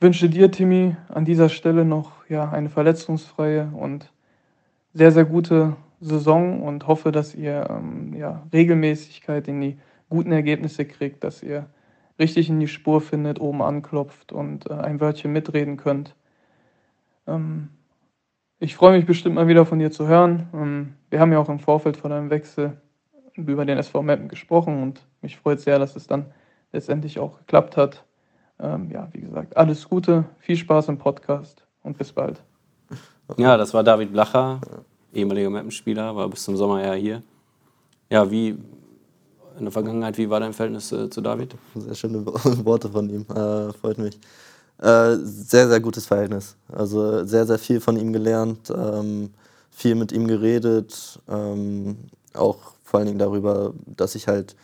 [0.01, 4.11] wünsche dir, Timmy, an dieser Stelle noch ja, eine verletzungsfreie und
[4.93, 10.85] sehr, sehr gute Saison und hoffe, dass ihr ähm, ja, Regelmäßigkeit in die guten Ergebnisse
[10.85, 11.67] kriegt, dass ihr
[12.19, 16.15] richtig in die Spur findet, oben anklopft und äh, ein Wörtchen mitreden könnt.
[17.27, 17.71] Ähm,
[18.61, 20.49] ich freue mich bestimmt mal wieder von dir zu hören.
[20.55, 22.81] Ähm, wir haben ja auch im Vorfeld von deinem Wechsel
[23.35, 26.27] über den SV Meppen gesprochen und mich freut sehr, dass es dann
[26.73, 28.05] letztendlich auch geklappt hat
[28.61, 32.43] ähm, ja, wie gesagt, alles Gute, viel Spaß im Podcast und bis bald.
[33.37, 34.61] Ja, das war David Blacher,
[35.19, 37.23] ehemaliger Mappenspieler, war bis zum Sommer ja hier.
[38.11, 38.59] Ja, wie
[39.59, 41.55] in der Vergangenheit, wie war dein Verhältnis äh, zu David?
[41.75, 42.25] Sehr schöne
[42.65, 44.19] Worte von ihm, äh, freut mich.
[44.79, 46.57] Äh, sehr, sehr gutes Verhältnis.
[46.73, 49.31] Also sehr, sehr viel von ihm gelernt, ähm,
[49.71, 51.97] viel mit ihm geredet, ähm,
[52.35, 54.55] auch vor allen Dingen darüber, dass ich halt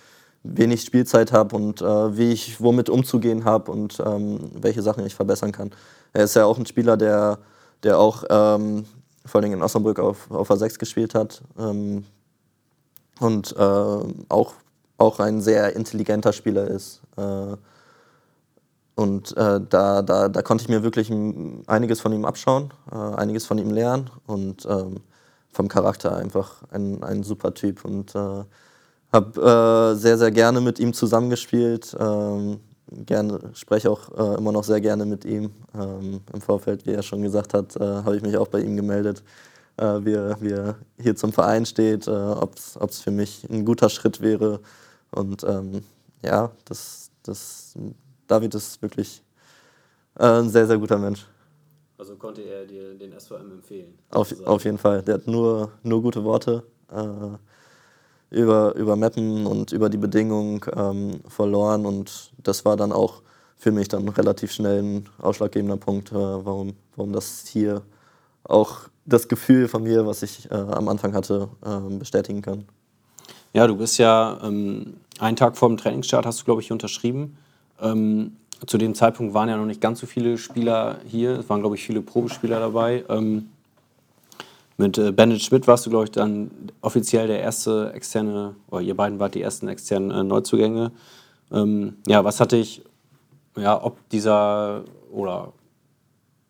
[0.45, 5.15] wenig Spielzeit habe und äh, wie ich womit umzugehen habe und ähm, welche Sachen ich
[5.15, 5.73] verbessern kann.
[6.13, 7.39] Er ist ja auch ein Spieler, der,
[7.83, 8.85] der auch ähm,
[9.25, 12.05] vor allem in Osnabrück auf, auf A6 gespielt hat ähm,
[13.21, 13.61] und äh,
[14.29, 14.55] auch,
[14.99, 17.03] auch ein sehr intelligenter Spieler ist.
[17.17, 17.57] Äh,
[18.97, 21.11] und äh, da, da, da konnte ich mir wirklich
[21.67, 25.01] einiges von ihm abschauen, äh, einiges von ihm lernen und ähm,
[25.51, 27.85] vom Charakter einfach ein, ein super Typ.
[27.85, 28.45] Und äh,
[29.13, 31.97] habe äh, sehr, sehr gerne mit ihm zusammengespielt.
[31.99, 32.61] Ähm,
[33.07, 35.51] gerne, spreche auch äh, immer noch sehr gerne mit ihm.
[35.75, 38.77] Ähm, Im Vorfeld, wie er schon gesagt hat, äh, habe ich mich auch bei ihm
[38.77, 39.23] gemeldet,
[39.77, 43.65] äh, wie, er, wie er hier zum Verein steht, äh, ob es für mich ein
[43.65, 44.61] guter Schritt wäre.
[45.11, 45.83] Und ähm,
[46.23, 47.75] ja, das, das,
[48.27, 49.23] David ist wirklich
[50.19, 51.27] äh, ein sehr, sehr guter Mensch.
[51.99, 53.99] Also konnte er dir den SVM empfehlen?
[54.11, 55.03] Auf, auf jeden Fall.
[55.03, 56.65] Der hat nur, nur gute Worte.
[56.91, 57.39] Äh,
[58.31, 61.87] über, über Mappen und über die Bedingungen ähm, verloren.
[61.87, 63.23] Und das war dann auch
[63.57, 67.83] für mich dann relativ schnell ein ausschlaggebender Punkt, äh, warum, warum das hier
[68.45, 72.65] auch das Gefühl von mir, was ich äh, am Anfang hatte, äh, bestätigen kann.
[73.53, 77.37] Ja, du bist ja ähm, einen Tag vor dem Trainingsstart, hast du, glaube ich, unterschrieben.
[77.81, 78.33] Ähm,
[78.67, 81.39] zu dem Zeitpunkt waren ja noch nicht ganz so viele Spieler hier.
[81.39, 83.05] Es waren, glaube ich, viele Probespieler dabei.
[83.09, 83.51] Ähm,
[84.77, 88.97] mit äh, Bennett Schmidt warst du, glaube ich, dann offiziell der erste externe, oder ihr
[88.97, 90.93] beiden wart die ersten externen äh, Neuzugänge.
[91.53, 92.83] Ähm, ja, was hatte ich,
[93.57, 95.53] ja, ob dieser oder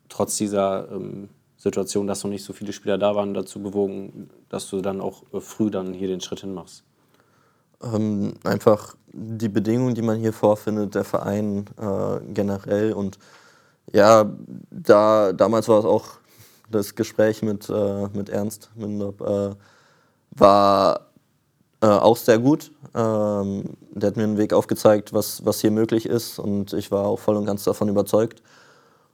[0.08, 4.70] trotz dieser ähm, Situation, dass noch nicht so viele Spieler da waren, dazu bewogen, dass
[4.70, 6.84] du dann auch äh, früh dann hier den Schritt hinmachst?
[7.82, 13.18] Ähm, einfach die Bedingungen, die man hier vorfindet, der Verein äh, generell und
[13.92, 14.30] ja,
[14.70, 16.18] da, damals war es auch
[16.74, 19.50] das Gespräch mit, äh, mit Ernst Mindop äh,
[20.32, 21.00] war
[21.80, 22.72] äh, auch sehr gut.
[22.94, 27.06] Ähm, der hat mir einen Weg aufgezeigt, was, was hier möglich ist und ich war
[27.06, 28.42] auch voll und ganz davon überzeugt.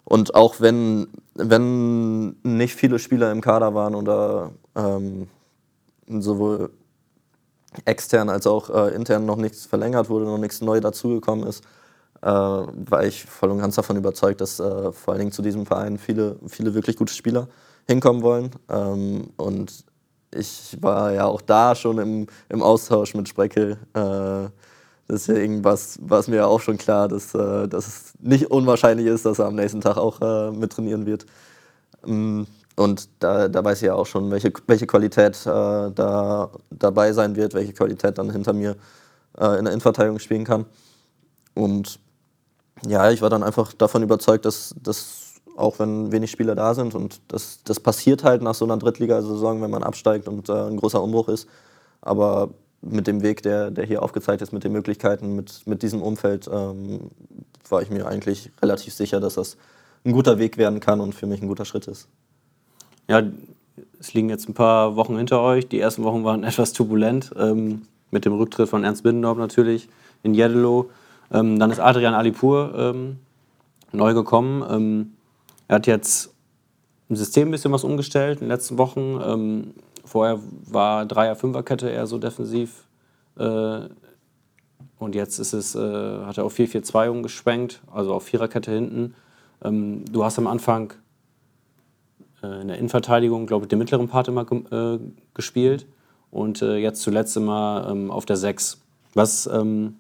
[0.04, 5.28] Und auch wenn, wenn nicht viele Spieler im Kader waren oder ähm,
[6.08, 6.70] sowohl
[7.84, 11.62] extern als auch äh, intern noch nichts verlängert wurde, noch nichts neu dazugekommen ist,
[12.22, 15.66] äh, war ich voll und ganz davon überzeugt, dass äh, vor allen Dingen zu diesem
[15.66, 17.48] Verein viele, viele wirklich gute Spieler
[17.87, 18.50] hinkommen wollen.
[18.68, 19.85] Ähm, und
[20.35, 23.78] ich war ja auch da schon im, im Austausch mit Spreckel.
[23.94, 24.50] Äh,
[25.09, 29.38] deswegen war es mir auch schon klar, dass, äh, dass es nicht unwahrscheinlich ist, dass
[29.38, 31.26] er am nächsten Tag auch äh, mittrainieren wird.
[32.06, 37.12] Ähm, und da, da weiß ich ja auch schon, welche, welche Qualität äh, da dabei
[37.12, 38.76] sein wird, welche Qualität dann hinter mir
[39.38, 40.66] äh, in der Innenverteidigung spielen kann.
[41.54, 41.98] Und
[42.86, 46.94] ja, ich war dann einfach davon überzeugt, dass, dass auch wenn wenig Spieler da sind
[46.94, 50.76] und das, das passiert halt nach so einer Drittligasaison, wenn man absteigt und äh, ein
[50.76, 51.48] großer Umbruch ist.
[52.00, 52.50] Aber
[52.82, 56.48] mit dem Weg, der, der hier aufgezeigt ist, mit den Möglichkeiten, mit, mit diesem Umfeld,
[56.50, 57.10] ähm,
[57.68, 59.56] war ich mir eigentlich relativ sicher, dass das
[60.04, 62.08] ein guter Weg werden kann und für mich ein guter Schritt ist.
[63.06, 63.22] Ja,
[63.98, 65.68] es liegen jetzt ein paar Wochen hinter euch.
[65.68, 69.88] Die ersten Wochen waren etwas turbulent, ähm, mit dem Rücktritt von Ernst Biddendorf natürlich
[70.22, 70.90] in Jeddelo.
[71.32, 73.18] Ähm, dann ist Adrian Alipur ähm,
[73.92, 74.64] neu gekommen.
[74.68, 75.12] Ähm,
[75.68, 76.34] er hat jetzt
[77.08, 79.20] im System ein bisschen was umgestellt in den letzten Wochen.
[79.22, 82.86] Ähm, vorher war Dreier-Fünfer-Kette eher so defensiv.
[83.38, 83.80] Äh,
[84.98, 85.78] und jetzt ist es, äh,
[86.24, 89.14] hat er auf 4-4-2 umgeschwenkt, also auf Viererkette hinten.
[89.62, 90.92] Ähm, du hast am Anfang
[92.42, 94.98] äh, in der Innenverteidigung, glaube ich, den mittleren Part immer äh,
[95.34, 95.86] gespielt
[96.30, 98.82] und äh, jetzt zuletzt immer ähm, auf der 6.
[99.14, 99.96] Was ähm,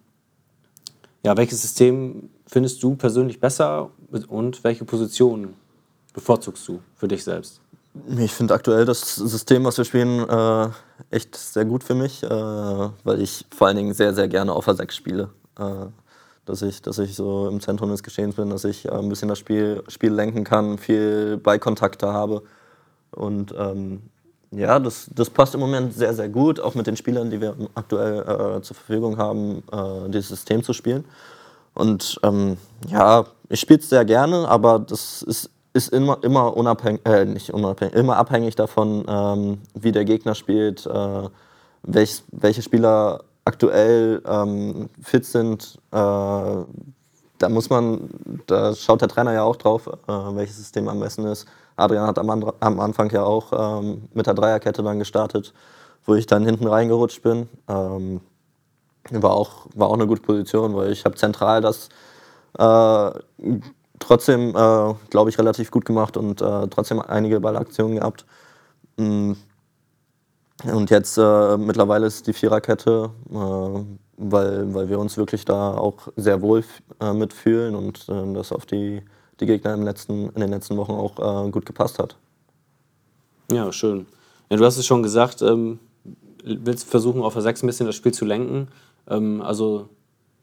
[1.22, 3.90] ja, welches System findest du persönlich besser
[4.28, 5.54] und welche Position
[6.12, 7.60] bevorzugst du für dich selbst?
[8.18, 10.68] Ich finde aktuell das System, was wir spielen, äh,
[11.10, 14.64] echt sehr gut für mich, äh, weil ich vor allen Dingen sehr, sehr gerne auf
[14.64, 15.30] der 6 spiele.
[15.58, 15.86] Äh,
[16.46, 19.28] dass, ich, dass ich so im Zentrum des Geschehens bin, dass ich äh, ein bisschen
[19.28, 22.42] das Spiel, Spiel lenken kann, viel Beikontakte habe.
[23.10, 24.02] Und ähm,
[24.52, 27.54] ja, das, das passt im Moment sehr, sehr gut, auch mit den Spielern, die wir
[27.74, 31.04] aktuell äh, zur Verfügung haben, äh, dieses System zu spielen.
[31.74, 32.56] Und ähm,
[32.88, 37.50] ja, ich spiele es sehr gerne, aber das ist, ist immer, immer unabhängig, äh, nicht
[37.54, 41.28] unabhängig, immer abhängig davon, ähm, wie der Gegner spielt, äh,
[41.82, 45.78] welch, welche Spieler aktuell ähm, fit sind.
[45.92, 48.10] Äh, da muss man,
[48.46, 51.46] da schaut der Trainer ja auch drauf, äh, welches System am besten ist.
[51.76, 52.30] Adrian hat am,
[52.60, 55.54] am Anfang ja auch ähm, mit der Dreierkette dann gestartet,
[56.04, 57.48] wo ich dann hinten reingerutscht bin.
[57.68, 58.20] Ähm,
[59.10, 61.88] war, auch, war auch eine gute Position, weil ich habe zentral das
[62.58, 63.10] äh,
[63.98, 68.26] trotzdem, äh, glaube ich, relativ gut gemacht und äh, trotzdem einige Ballaktionen gehabt.
[68.96, 69.32] Mm.
[70.64, 73.84] Und jetzt äh, mittlerweile ist die Viererkette, äh,
[74.18, 76.62] weil, weil wir uns wirklich da auch sehr wohl
[77.00, 79.02] äh, mitfühlen und das auf die
[79.40, 82.16] die Gegner im letzten, in den letzten Wochen auch äh, gut gepasst hat.
[83.50, 84.06] Ja, schön.
[84.50, 85.78] Ja, du hast es schon gesagt, ähm,
[86.44, 88.68] willst versuchen, auf der 6 ein bisschen das Spiel zu lenken.
[89.08, 89.88] Ähm, also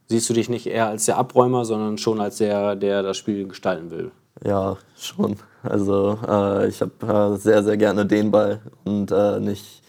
[0.08, 3.48] siehst du dich nicht eher als der Abräumer, sondern schon als der, der das Spiel
[3.48, 4.12] gestalten will?
[4.44, 5.38] Ja, schon.
[5.64, 9.82] Also äh, ich habe äh, sehr, sehr gerne den Ball und äh, nicht,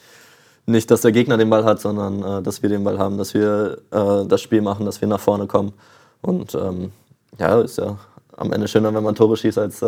[0.67, 3.35] nicht, dass der Gegner den Ball hat, sondern äh, dass wir den Ball haben, dass
[3.35, 5.73] wir äh, das Spiel machen, dass wir nach vorne kommen.
[6.23, 6.93] Und ähm,
[7.39, 7.97] ja, ist ja
[8.39, 9.87] am Ende schöner, wenn man Tore schießt, als äh,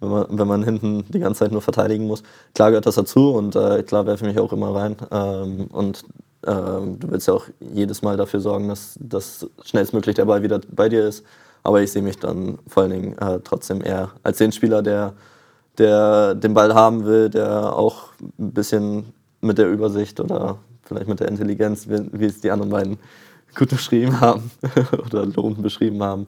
[0.00, 2.22] wenn, man, wenn man hinten die ganze Zeit nur verteidigen muss.
[2.54, 4.96] Klar gehört das dazu und klar werfe ich mich auch immer rein.
[5.10, 6.04] Ähm, und
[6.46, 10.60] ähm, du willst ja auch jedes Mal dafür sorgen, dass, dass schnellstmöglich der Ball wieder
[10.70, 11.24] bei dir ist.
[11.62, 15.12] Aber ich sehe mich dann vor allen Dingen äh, trotzdem eher als den Spieler, der,
[15.78, 21.20] der den Ball haben will, der auch ein bisschen mit der Übersicht oder vielleicht mit
[21.20, 22.98] der Intelligenz, wie, wie es die anderen beiden
[23.54, 24.50] gut beschrieben haben
[25.06, 26.26] oder lohnend beschrieben haben,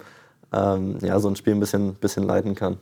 [0.54, 2.78] ähm, ja, so ein Spiel ein bisschen, bisschen leiten kann.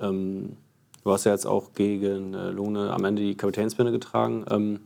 [0.00, 0.56] Ähm,
[1.04, 4.44] du hast ja jetzt auch gegen äh, Lohne am Ende die Kapitänsbinde getragen.
[4.50, 4.80] Ähm,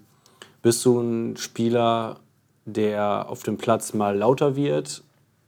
[0.62, 2.20] bist du ein Spieler,
[2.64, 5.02] der auf dem Platz mal lauter wird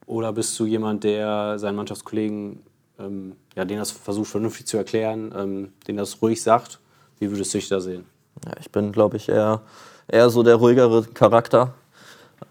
[0.07, 2.61] oder bist du jemand, der seinen Mannschaftskollegen,
[2.99, 6.81] ähm, ja, denen das versucht vernünftig zu erklären, ähm, denen das ruhig sagt?
[7.19, 8.05] Wie würdest du dich da sehen?
[8.45, 9.61] Ja, ich bin, glaube ich, eher,
[10.09, 11.75] eher so der ruhigere Charakter.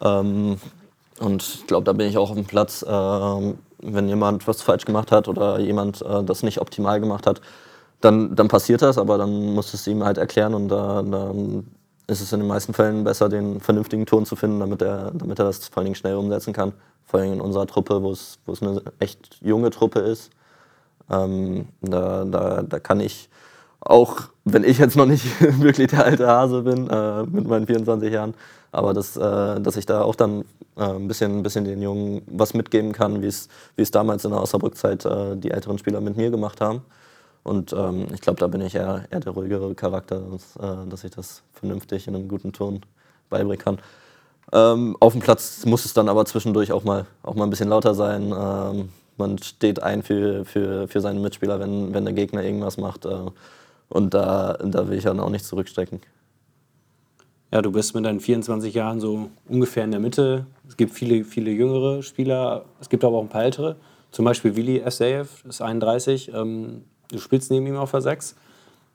[0.01, 0.57] Ähm,
[1.21, 4.85] und ich glaube, da bin ich auch auf dem Platz, äh, wenn jemand was falsch
[4.85, 7.41] gemacht hat oder jemand äh, das nicht optimal gemacht hat,
[8.01, 11.67] dann, dann passiert das, aber dann muss es ihm halt erklären und da, dann
[12.07, 15.39] ist es in den meisten Fällen besser, den vernünftigen Ton zu finden, damit er, damit
[15.39, 16.73] er das vor allen Dingen schnell umsetzen kann
[17.11, 20.31] vor allem in unserer Truppe, wo es, wo es eine echt junge Truppe ist.
[21.09, 23.29] Ähm, da, da, da kann ich
[23.81, 25.25] auch, wenn ich jetzt noch nicht
[25.61, 28.33] wirklich der alte Hase bin, äh, mit meinen 24 Jahren,
[28.71, 30.45] aber das, äh, dass ich da auch dann
[30.77, 34.41] äh, ein, bisschen, ein bisschen den Jungen was mitgeben kann, wie es, damals in der
[34.41, 36.81] Osnabrück-Zeit äh, die älteren Spieler mit mir gemacht haben.
[37.43, 41.03] Und ähm, ich glaube, da bin ich eher, eher der ruhigere Charakter, dass, äh, dass
[41.03, 42.81] ich das vernünftig in einem guten Ton
[43.29, 43.79] beibringen kann.
[44.53, 47.69] Ähm, auf dem Platz muss es dann aber zwischendurch auch mal, auch mal ein bisschen
[47.69, 48.33] lauter sein.
[48.35, 53.05] Ähm, man steht ein für, für, für seine Mitspieler, wenn, wenn der Gegner irgendwas macht.
[53.91, 55.99] Und da, da will ich dann auch nicht zurückstecken.
[57.51, 60.45] Ja, du bist mit deinen 24 Jahren so ungefähr in der Mitte.
[60.65, 63.75] Es gibt viele, viele jüngere Spieler, es gibt aber auch ein paar ältere.
[64.11, 66.31] Zum Beispiel Willi Esaev ist 31.
[66.33, 68.35] Ähm, du spielst neben ihm auf der 6.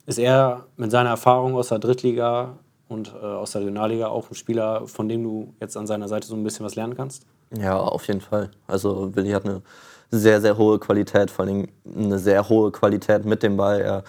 [0.06, 2.56] Ist er mit seiner Erfahrung aus der Drittliga
[2.88, 6.26] und äh, aus der Regionalliga auch ein Spieler, von dem du jetzt an seiner Seite
[6.26, 7.26] so ein bisschen was lernen kannst?
[7.54, 8.50] Ja, auf jeden Fall.
[8.66, 9.60] Also Willi hat eine
[10.10, 13.80] sehr, sehr hohe Qualität, vor allem eine sehr hohe Qualität mit dem Ball.
[13.82, 14.04] Er,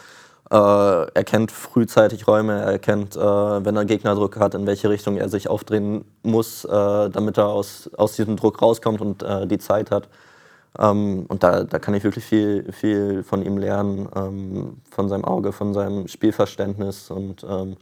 [0.50, 5.18] äh, er kennt frühzeitig Räume, er kennt, äh, wenn er Gegnerdruck hat, in welche Richtung
[5.18, 9.58] er sich aufdrehen muss, äh, damit er aus, aus diesem Druck rauskommt und äh, die
[9.58, 10.08] Zeit hat.
[10.80, 15.26] Ähm, und da, da kann ich wirklich viel, viel von ihm lernen, ähm, von seinem
[15.26, 17.78] Auge, von seinem Spielverständnis und ähm,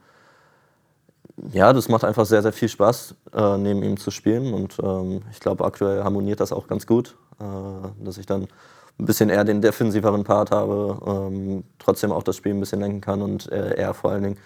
[1.52, 4.54] ja, das macht einfach sehr, sehr viel Spaß, äh, neben ihm zu spielen.
[4.54, 8.48] Und ähm, ich glaube, aktuell harmoniert das auch ganz gut, äh, dass ich dann
[9.00, 13.02] ein bisschen eher den defensiveren Part habe, ähm, trotzdem auch das Spiel ein bisschen lenken
[13.02, 14.38] kann und äh, er vor allen Dingen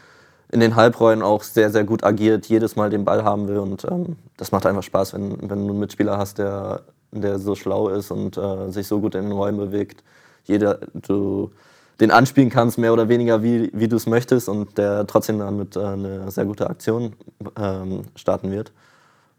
[0.52, 3.60] in den Halbräumen auch sehr, sehr gut agiert, jedes Mal den Ball haben will.
[3.60, 6.82] Und ähm, das macht einfach Spaß, wenn, wenn du einen Mitspieler hast, der,
[7.12, 10.04] der so schlau ist und äh, sich so gut in den Räumen bewegt.
[10.46, 11.52] Jeder, du
[12.00, 15.76] den anspielen kannst, mehr oder weniger, wie, wie du es möchtest und der trotzdem damit
[15.76, 17.14] äh, eine sehr gute Aktion
[17.58, 18.72] ähm, starten wird.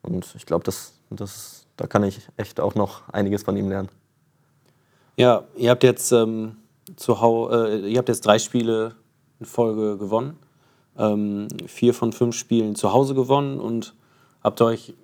[0.02, 3.88] Und ich glaube, das, das, da kann ich echt auch noch einiges von ihm lernen.
[5.16, 6.56] Ja, ihr habt jetzt, ähm,
[6.96, 8.94] zu Hau äh, ihr habt jetzt drei Spiele
[9.38, 10.36] in Folge gewonnen.
[10.98, 13.94] Ähm, vier von fünf Spielen zu Hause gewonnen und
[14.42, 14.94] habt euch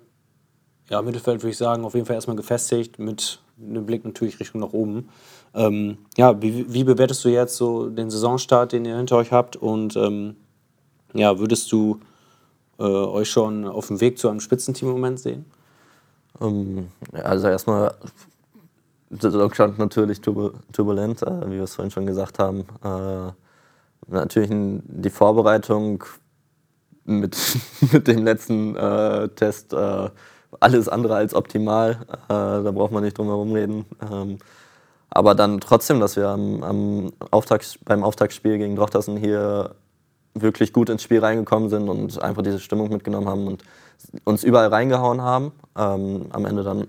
[0.89, 4.39] ja, im Mittelfeld, würde ich sagen, auf jeden Fall erstmal gefestigt mit einem Blick natürlich
[4.39, 5.09] Richtung nach oben.
[5.53, 9.55] Ähm, ja, wie, wie, bewertest du jetzt so den Saisonstart, den ihr hinter euch habt?
[9.55, 10.35] Und ähm,
[11.13, 11.99] ja, würdest du
[12.79, 15.45] äh, euch schon auf dem Weg zu einem Spitzenteam im Moment sehen?
[16.39, 17.95] Ähm, also erstmal,
[19.09, 22.65] Saisonstart natürlich turbulent, äh, wie wir es vorhin schon gesagt haben.
[22.83, 23.31] Äh,
[24.11, 26.03] natürlich die Vorbereitung
[27.05, 27.37] mit,
[27.91, 29.73] mit dem letzten äh, Test
[30.59, 31.99] alles andere als optimal.
[32.29, 33.85] Da braucht man nicht drum herum reden.
[34.01, 34.37] Ähm,
[35.09, 39.75] aber dann trotzdem, dass wir am, am Auftakt, beim Auftaktspiel gegen Drochtersen hier
[40.33, 43.63] wirklich gut ins Spiel reingekommen sind und einfach diese Stimmung mitgenommen haben und
[44.23, 45.51] uns überall reingehauen haben.
[45.77, 46.87] Ähm, am Ende dann,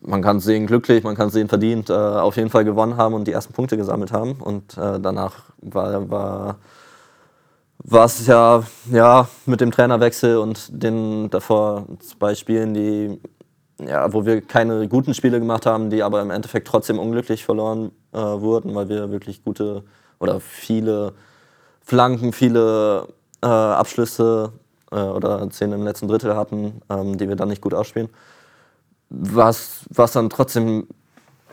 [0.00, 3.26] man kann sehen, glücklich, man kann sehen, verdient, äh, auf jeden Fall gewonnen haben und
[3.26, 4.32] die ersten Punkte gesammelt haben.
[4.40, 6.56] Und äh, danach war,
[7.78, 13.20] war es ja, ja mit dem Trainerwechsel und den davor zwei Spielen, die,
[13.86, 17.92] ja, wo wir keine guten Spiele gemacht haben, die aber im Endeffekt trotzdem unglücklich verloren
[18.12, 19.84] äh, wurden, weil wir wirklich gute
[20.18, 21.14] oder viele
[21.82, 23.08] Flanken, viele
[23.42, 24.52] äh, Abschlüsse
[24.92, 28.08] äh, oder zehn im letzten Drittel hatten, ähm, die wir dann nicht gut ausspielen.
[29.10, 30.86] Was, was dann trotzdem,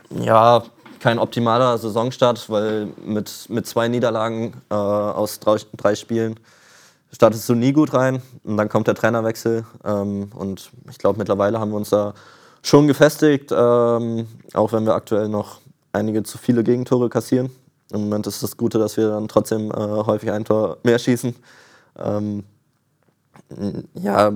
[0.10, 0.64] ja,
[1.00, 6.40] kein optimaler Saisonstart, weil mit, mit zwei Niederlagen äh, aus drei, drei, Spielen
[7.12, 8.22] startest du nie gut rein.
[8.44, 9.66] Und dann kommt der Trainerwechsel.
[9.84, 12.14] Ähm, und ich glaube, mittlerweile haben wir uns da
[12.64, 15.62] schon gefestigt, ähm, auch wenn wir aktuell noch
[15.94, 17.50] einige zu viele Gegentore kassieren.
[17.92, 21.36] Im Moment ist das Gute, dass wir dann trotzdem äh, häufig ein Tor mehr schießen.
[21.98, 22.44] Ähm,
[23.94, 24.32] ja,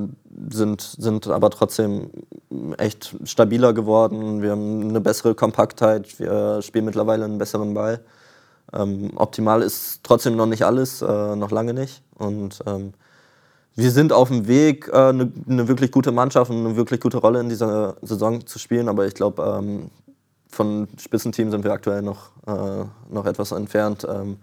[0.49, 2.09] sind, sind aber trotzdem
[2.77, 4.41] echt stabiler geworden.
[4.41, 8.01] Wir haben eine bessere Kompaktheit, wir spielen mittlerweile einen besseren Ball.
[8.73, 12.03] Ähm, optimal ist trotzdem noch nicht alles, äh, noch lange nicht.
[12.17, 12.93] Und ähm,
[13.75, 17.17] wir sind auf dem Weg, äh, eine, eine, wirklich gute Mannschaft und eine wirklich gute
[17.17, 18.87] Rolle in dieser Saison zu spielen.
[18.87, 19.91] Aber ich glaube, ähm,
[20.47, 24.07] von Spitzenteam sind wir aktuell noch, äh, noch etwas entfernt.
[24.09, 24.37] Ähm,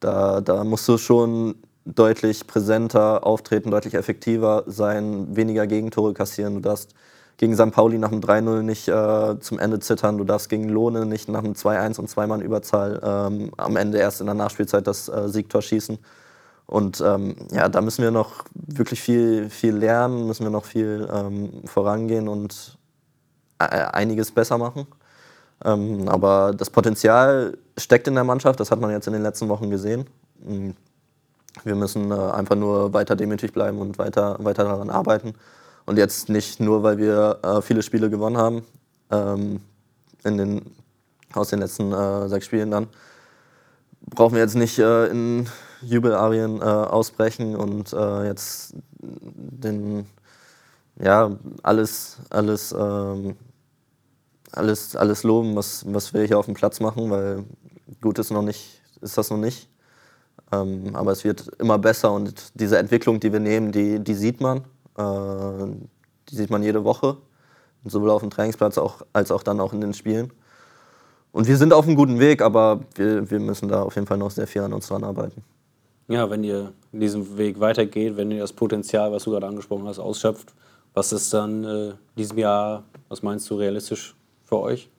[0.00, 1.56] da, da musst du schon
[1.94, 6.54] deutlich präsenter auftreten, deutlich effektiver sein, weniger Gegentore kassieren.
[6.54, 6.94] Du darfst
[7.38, 7.70] gegen St.
[7.70, 10.18] Pauli nach dem 3-0 nicht äh, zum Ende zittern.
[10.18, 14.20] Du darfst gegen Lohne nicht nach einem 2-1 und zweimal Überzahl ähm, am Ende erst
[14.20, 15.98] in der Nachspielzeit das äh, Siegtor schießen.
[16.66, 21.08] Und ähm, ja, da müssen wir noch wirklich viel, viel lernen, müssen wir noch viel
[21.10, 22.76] ähm, vorangehen und
[23.58, 24.86] äh, einiges besser machen.
[25.64, 29.48] Ähm, aber das Potenzial steckt in der Mannschaft, das hat man jetzt in den letzten
[29.48, 30.06] Wochen gesehen.
[31.64, 35.34] Wir müssen äh, einfach nur weiter demütig bleiben und weiter, weiter daran arbeiten.
[35.86, 38.62] Und jetzt nicht nur, weil wir äh, viele Spiele gewonnen haben,
[39.10, 39.60] ähm,
[40.24, 40.62] in den,
[41.32, 42.88] aus den letzten äh, sechs Spielen dann,
[44.02, 45.48] brauchen wir jetzt nicht äh, in
[45.82, 50.06] Jubelarien äh, ausbrechen und äh, jetzt den,
[51.00, 51.30] ja,
[51.62, 53.36] alles, alles, ähm,
[54.52, 57.44] alles, alles loben, was, was wir hier auf dem Platz machen, weil
[58.00, 59.68] gut ist noch nicht, ist das noch nicht.
[60.52, 64.40] Ähm, aber es wird immer besser und diese Entwicklung, die wir nehmen, die, die sieht
[64.40, 64.58] man.
[64.96, 65.76] Äh,
[66.30, 67.16] die sieht man jede Woche,
[67.84, 70.32] sowohl auf dem Trainingsplatz auch, als auch dann auch in den Spielen.
[71.32, 74.18] Und wir sind auf einem guten Weg, aber wir, wir müssen da auf jeden Fall
[74.18, 75.42] noch sehr viel an uns dran arbeiten.
[76.08, 79.86] Ja, wenn ihr in diesem Weg weitergeht, wenn ihr das Potenzial, was du gerade angesprochen
[79.86, 80.54] hast, ausschöpft,
[80.94, 84.90] was ist dann äh, diesem Jahr, was meinst du, realistisch für euch?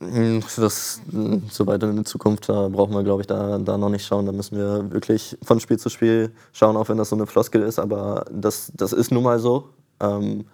[0.00, 3.76] Hm, das, hm, so weit in die Zukunft, da brauchen wir, glaube ich, da, da
[3.76, 4.24] noch nicht schauen.
[4.24, 7.62] Da müssen wir wirklich von Spiel zu Spiel schauen, auch wenn das so eine Floskel
[7.62, 7.78] ist.
[7.78, 9.68] Aber das, das ist nun mal so.
[10.00, 10.46] Ähm,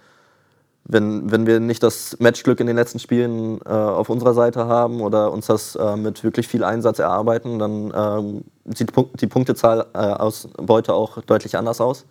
[0.89, 5.01] wenn, wenn wir nicht das Matchglück in den letzten Spielen äh, auf unserer Seite haben
[5.01, 8.45] oder uns das äh, mit wirklich viel Einsatz erarbeiten, dann ähm,
[8.75, 12.05] sieht die Punktezahl äh, aus Beute auch deutlich anders aus.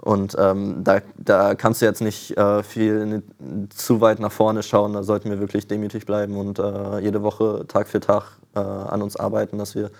[0.00, 3.22] Und ähm, da, da kannst du jetzt nicht äh, viel
[3.70, 4.92] zu weit nach vorne schauen.
[4.92, 9.02] Da sollten wir wirklich demütig bleiben und äh, jede Woche, Tag für Tag äh, an
[9.02, 9.90] uns arbeiten, dass wir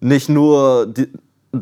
[0.00, 1.12] nicht nur die,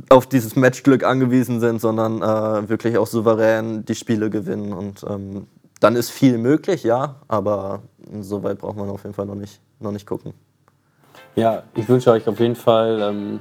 [0.09, 4.73] auf dieses Matchglück angewiesen sind, sondern äh, wirklich auch souverän die Spiele gewinnen.
[4.73, 5.47] Und ähm,
[5.81, 7.83] dann ist viel möglich, ja, aber
[8.21, 10.33] so weit braucht man auf jeden Fall noch nicht, noch nicht gucken.
[11.35, 13.41] Ja, ich wünsche euch auf jeden Fall ähm,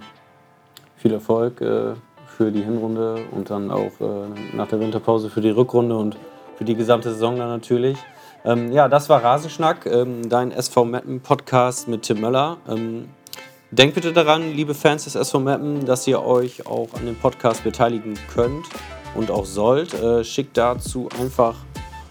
[0.97, 1.93] viel Erfolg äh,
[2.41, 6.17] für die Hinrunde und dann auch äh, nach der Winterpause für die Rückrunde und
[6.57, 7.99] für die gesamte Saison dann natürlich.
[8.43, 12.57] Ähm, ja, das war Rasenschnack, ähm, dein SV Meppen Podcast mit Tim Möller.
[12.67, 13.09] Ähm,
[13.69, 17.63] denkt bitte daran, liebe Fans des SV Meppen, dass ihr euch auch an dem Podcast
[17.63, 18.65] beteiligen könnt
[19.13, 19.93] und auch sollt.
[19.93, 21.57] Äh, schickt dazu einfach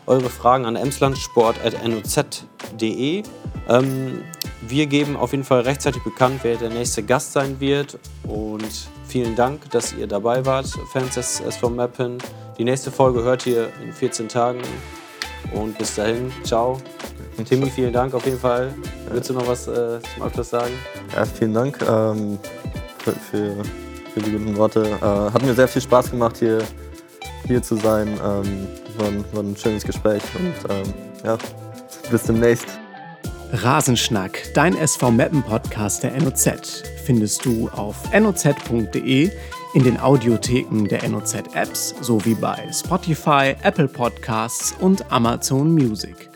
[0.06, 3.22] eure Fragen an emslandsport.noz.de.
[3.68, 4.22] Ähm,
[4.60, 9.34] wir geben auf jeden Fall rechtzeitig bekannt, wer der nächste Gast sein wird und Vielen
[9.34, 12.18] Dank, dass ihr dabei wart, Fans des SV Mappen.
[12.58, 14.60] Die nächste Folge hört ihr in 14 Tagen.
[15.52, 16.80] Und bis dahin, ciao.
[17.44, 18.72] Timmy, vielen Dank auf jeden Fall.
[19.10, 20.70] Willst du noch was äh, zum Abschluss sagen?
[21.12, 22.38] Ja, vielen Dank ähm,
[22.98, 23.56] für, für,
[24.14, 24.82] für, die guten Worte.
[24.84, 26.58] Äh, hat mir sehr viel Spaß gemacht, hier,
[27.48, 28.08] hier zu sein.
[28.08, 30.94] Ähm, war, ein, war ein schönes Gespräch und ähm,
[31.24, 31.36] ja,
[32.12, 32.79] bis demnächst.
[33.52, 39.28] Rasenschnack, dein SV Mappen Podcast der NOZ, findest du auf noz.de,
[39.74, 46.30] in den Audiotheken der NOZ Apps sowie bei Spotify, Apple Podcasts und Amazon Music.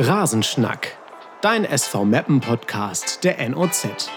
[0.00, 0.88] Rasenschnack,
[1.40, 4.10] dein SV Mappen Podcast der NOZ.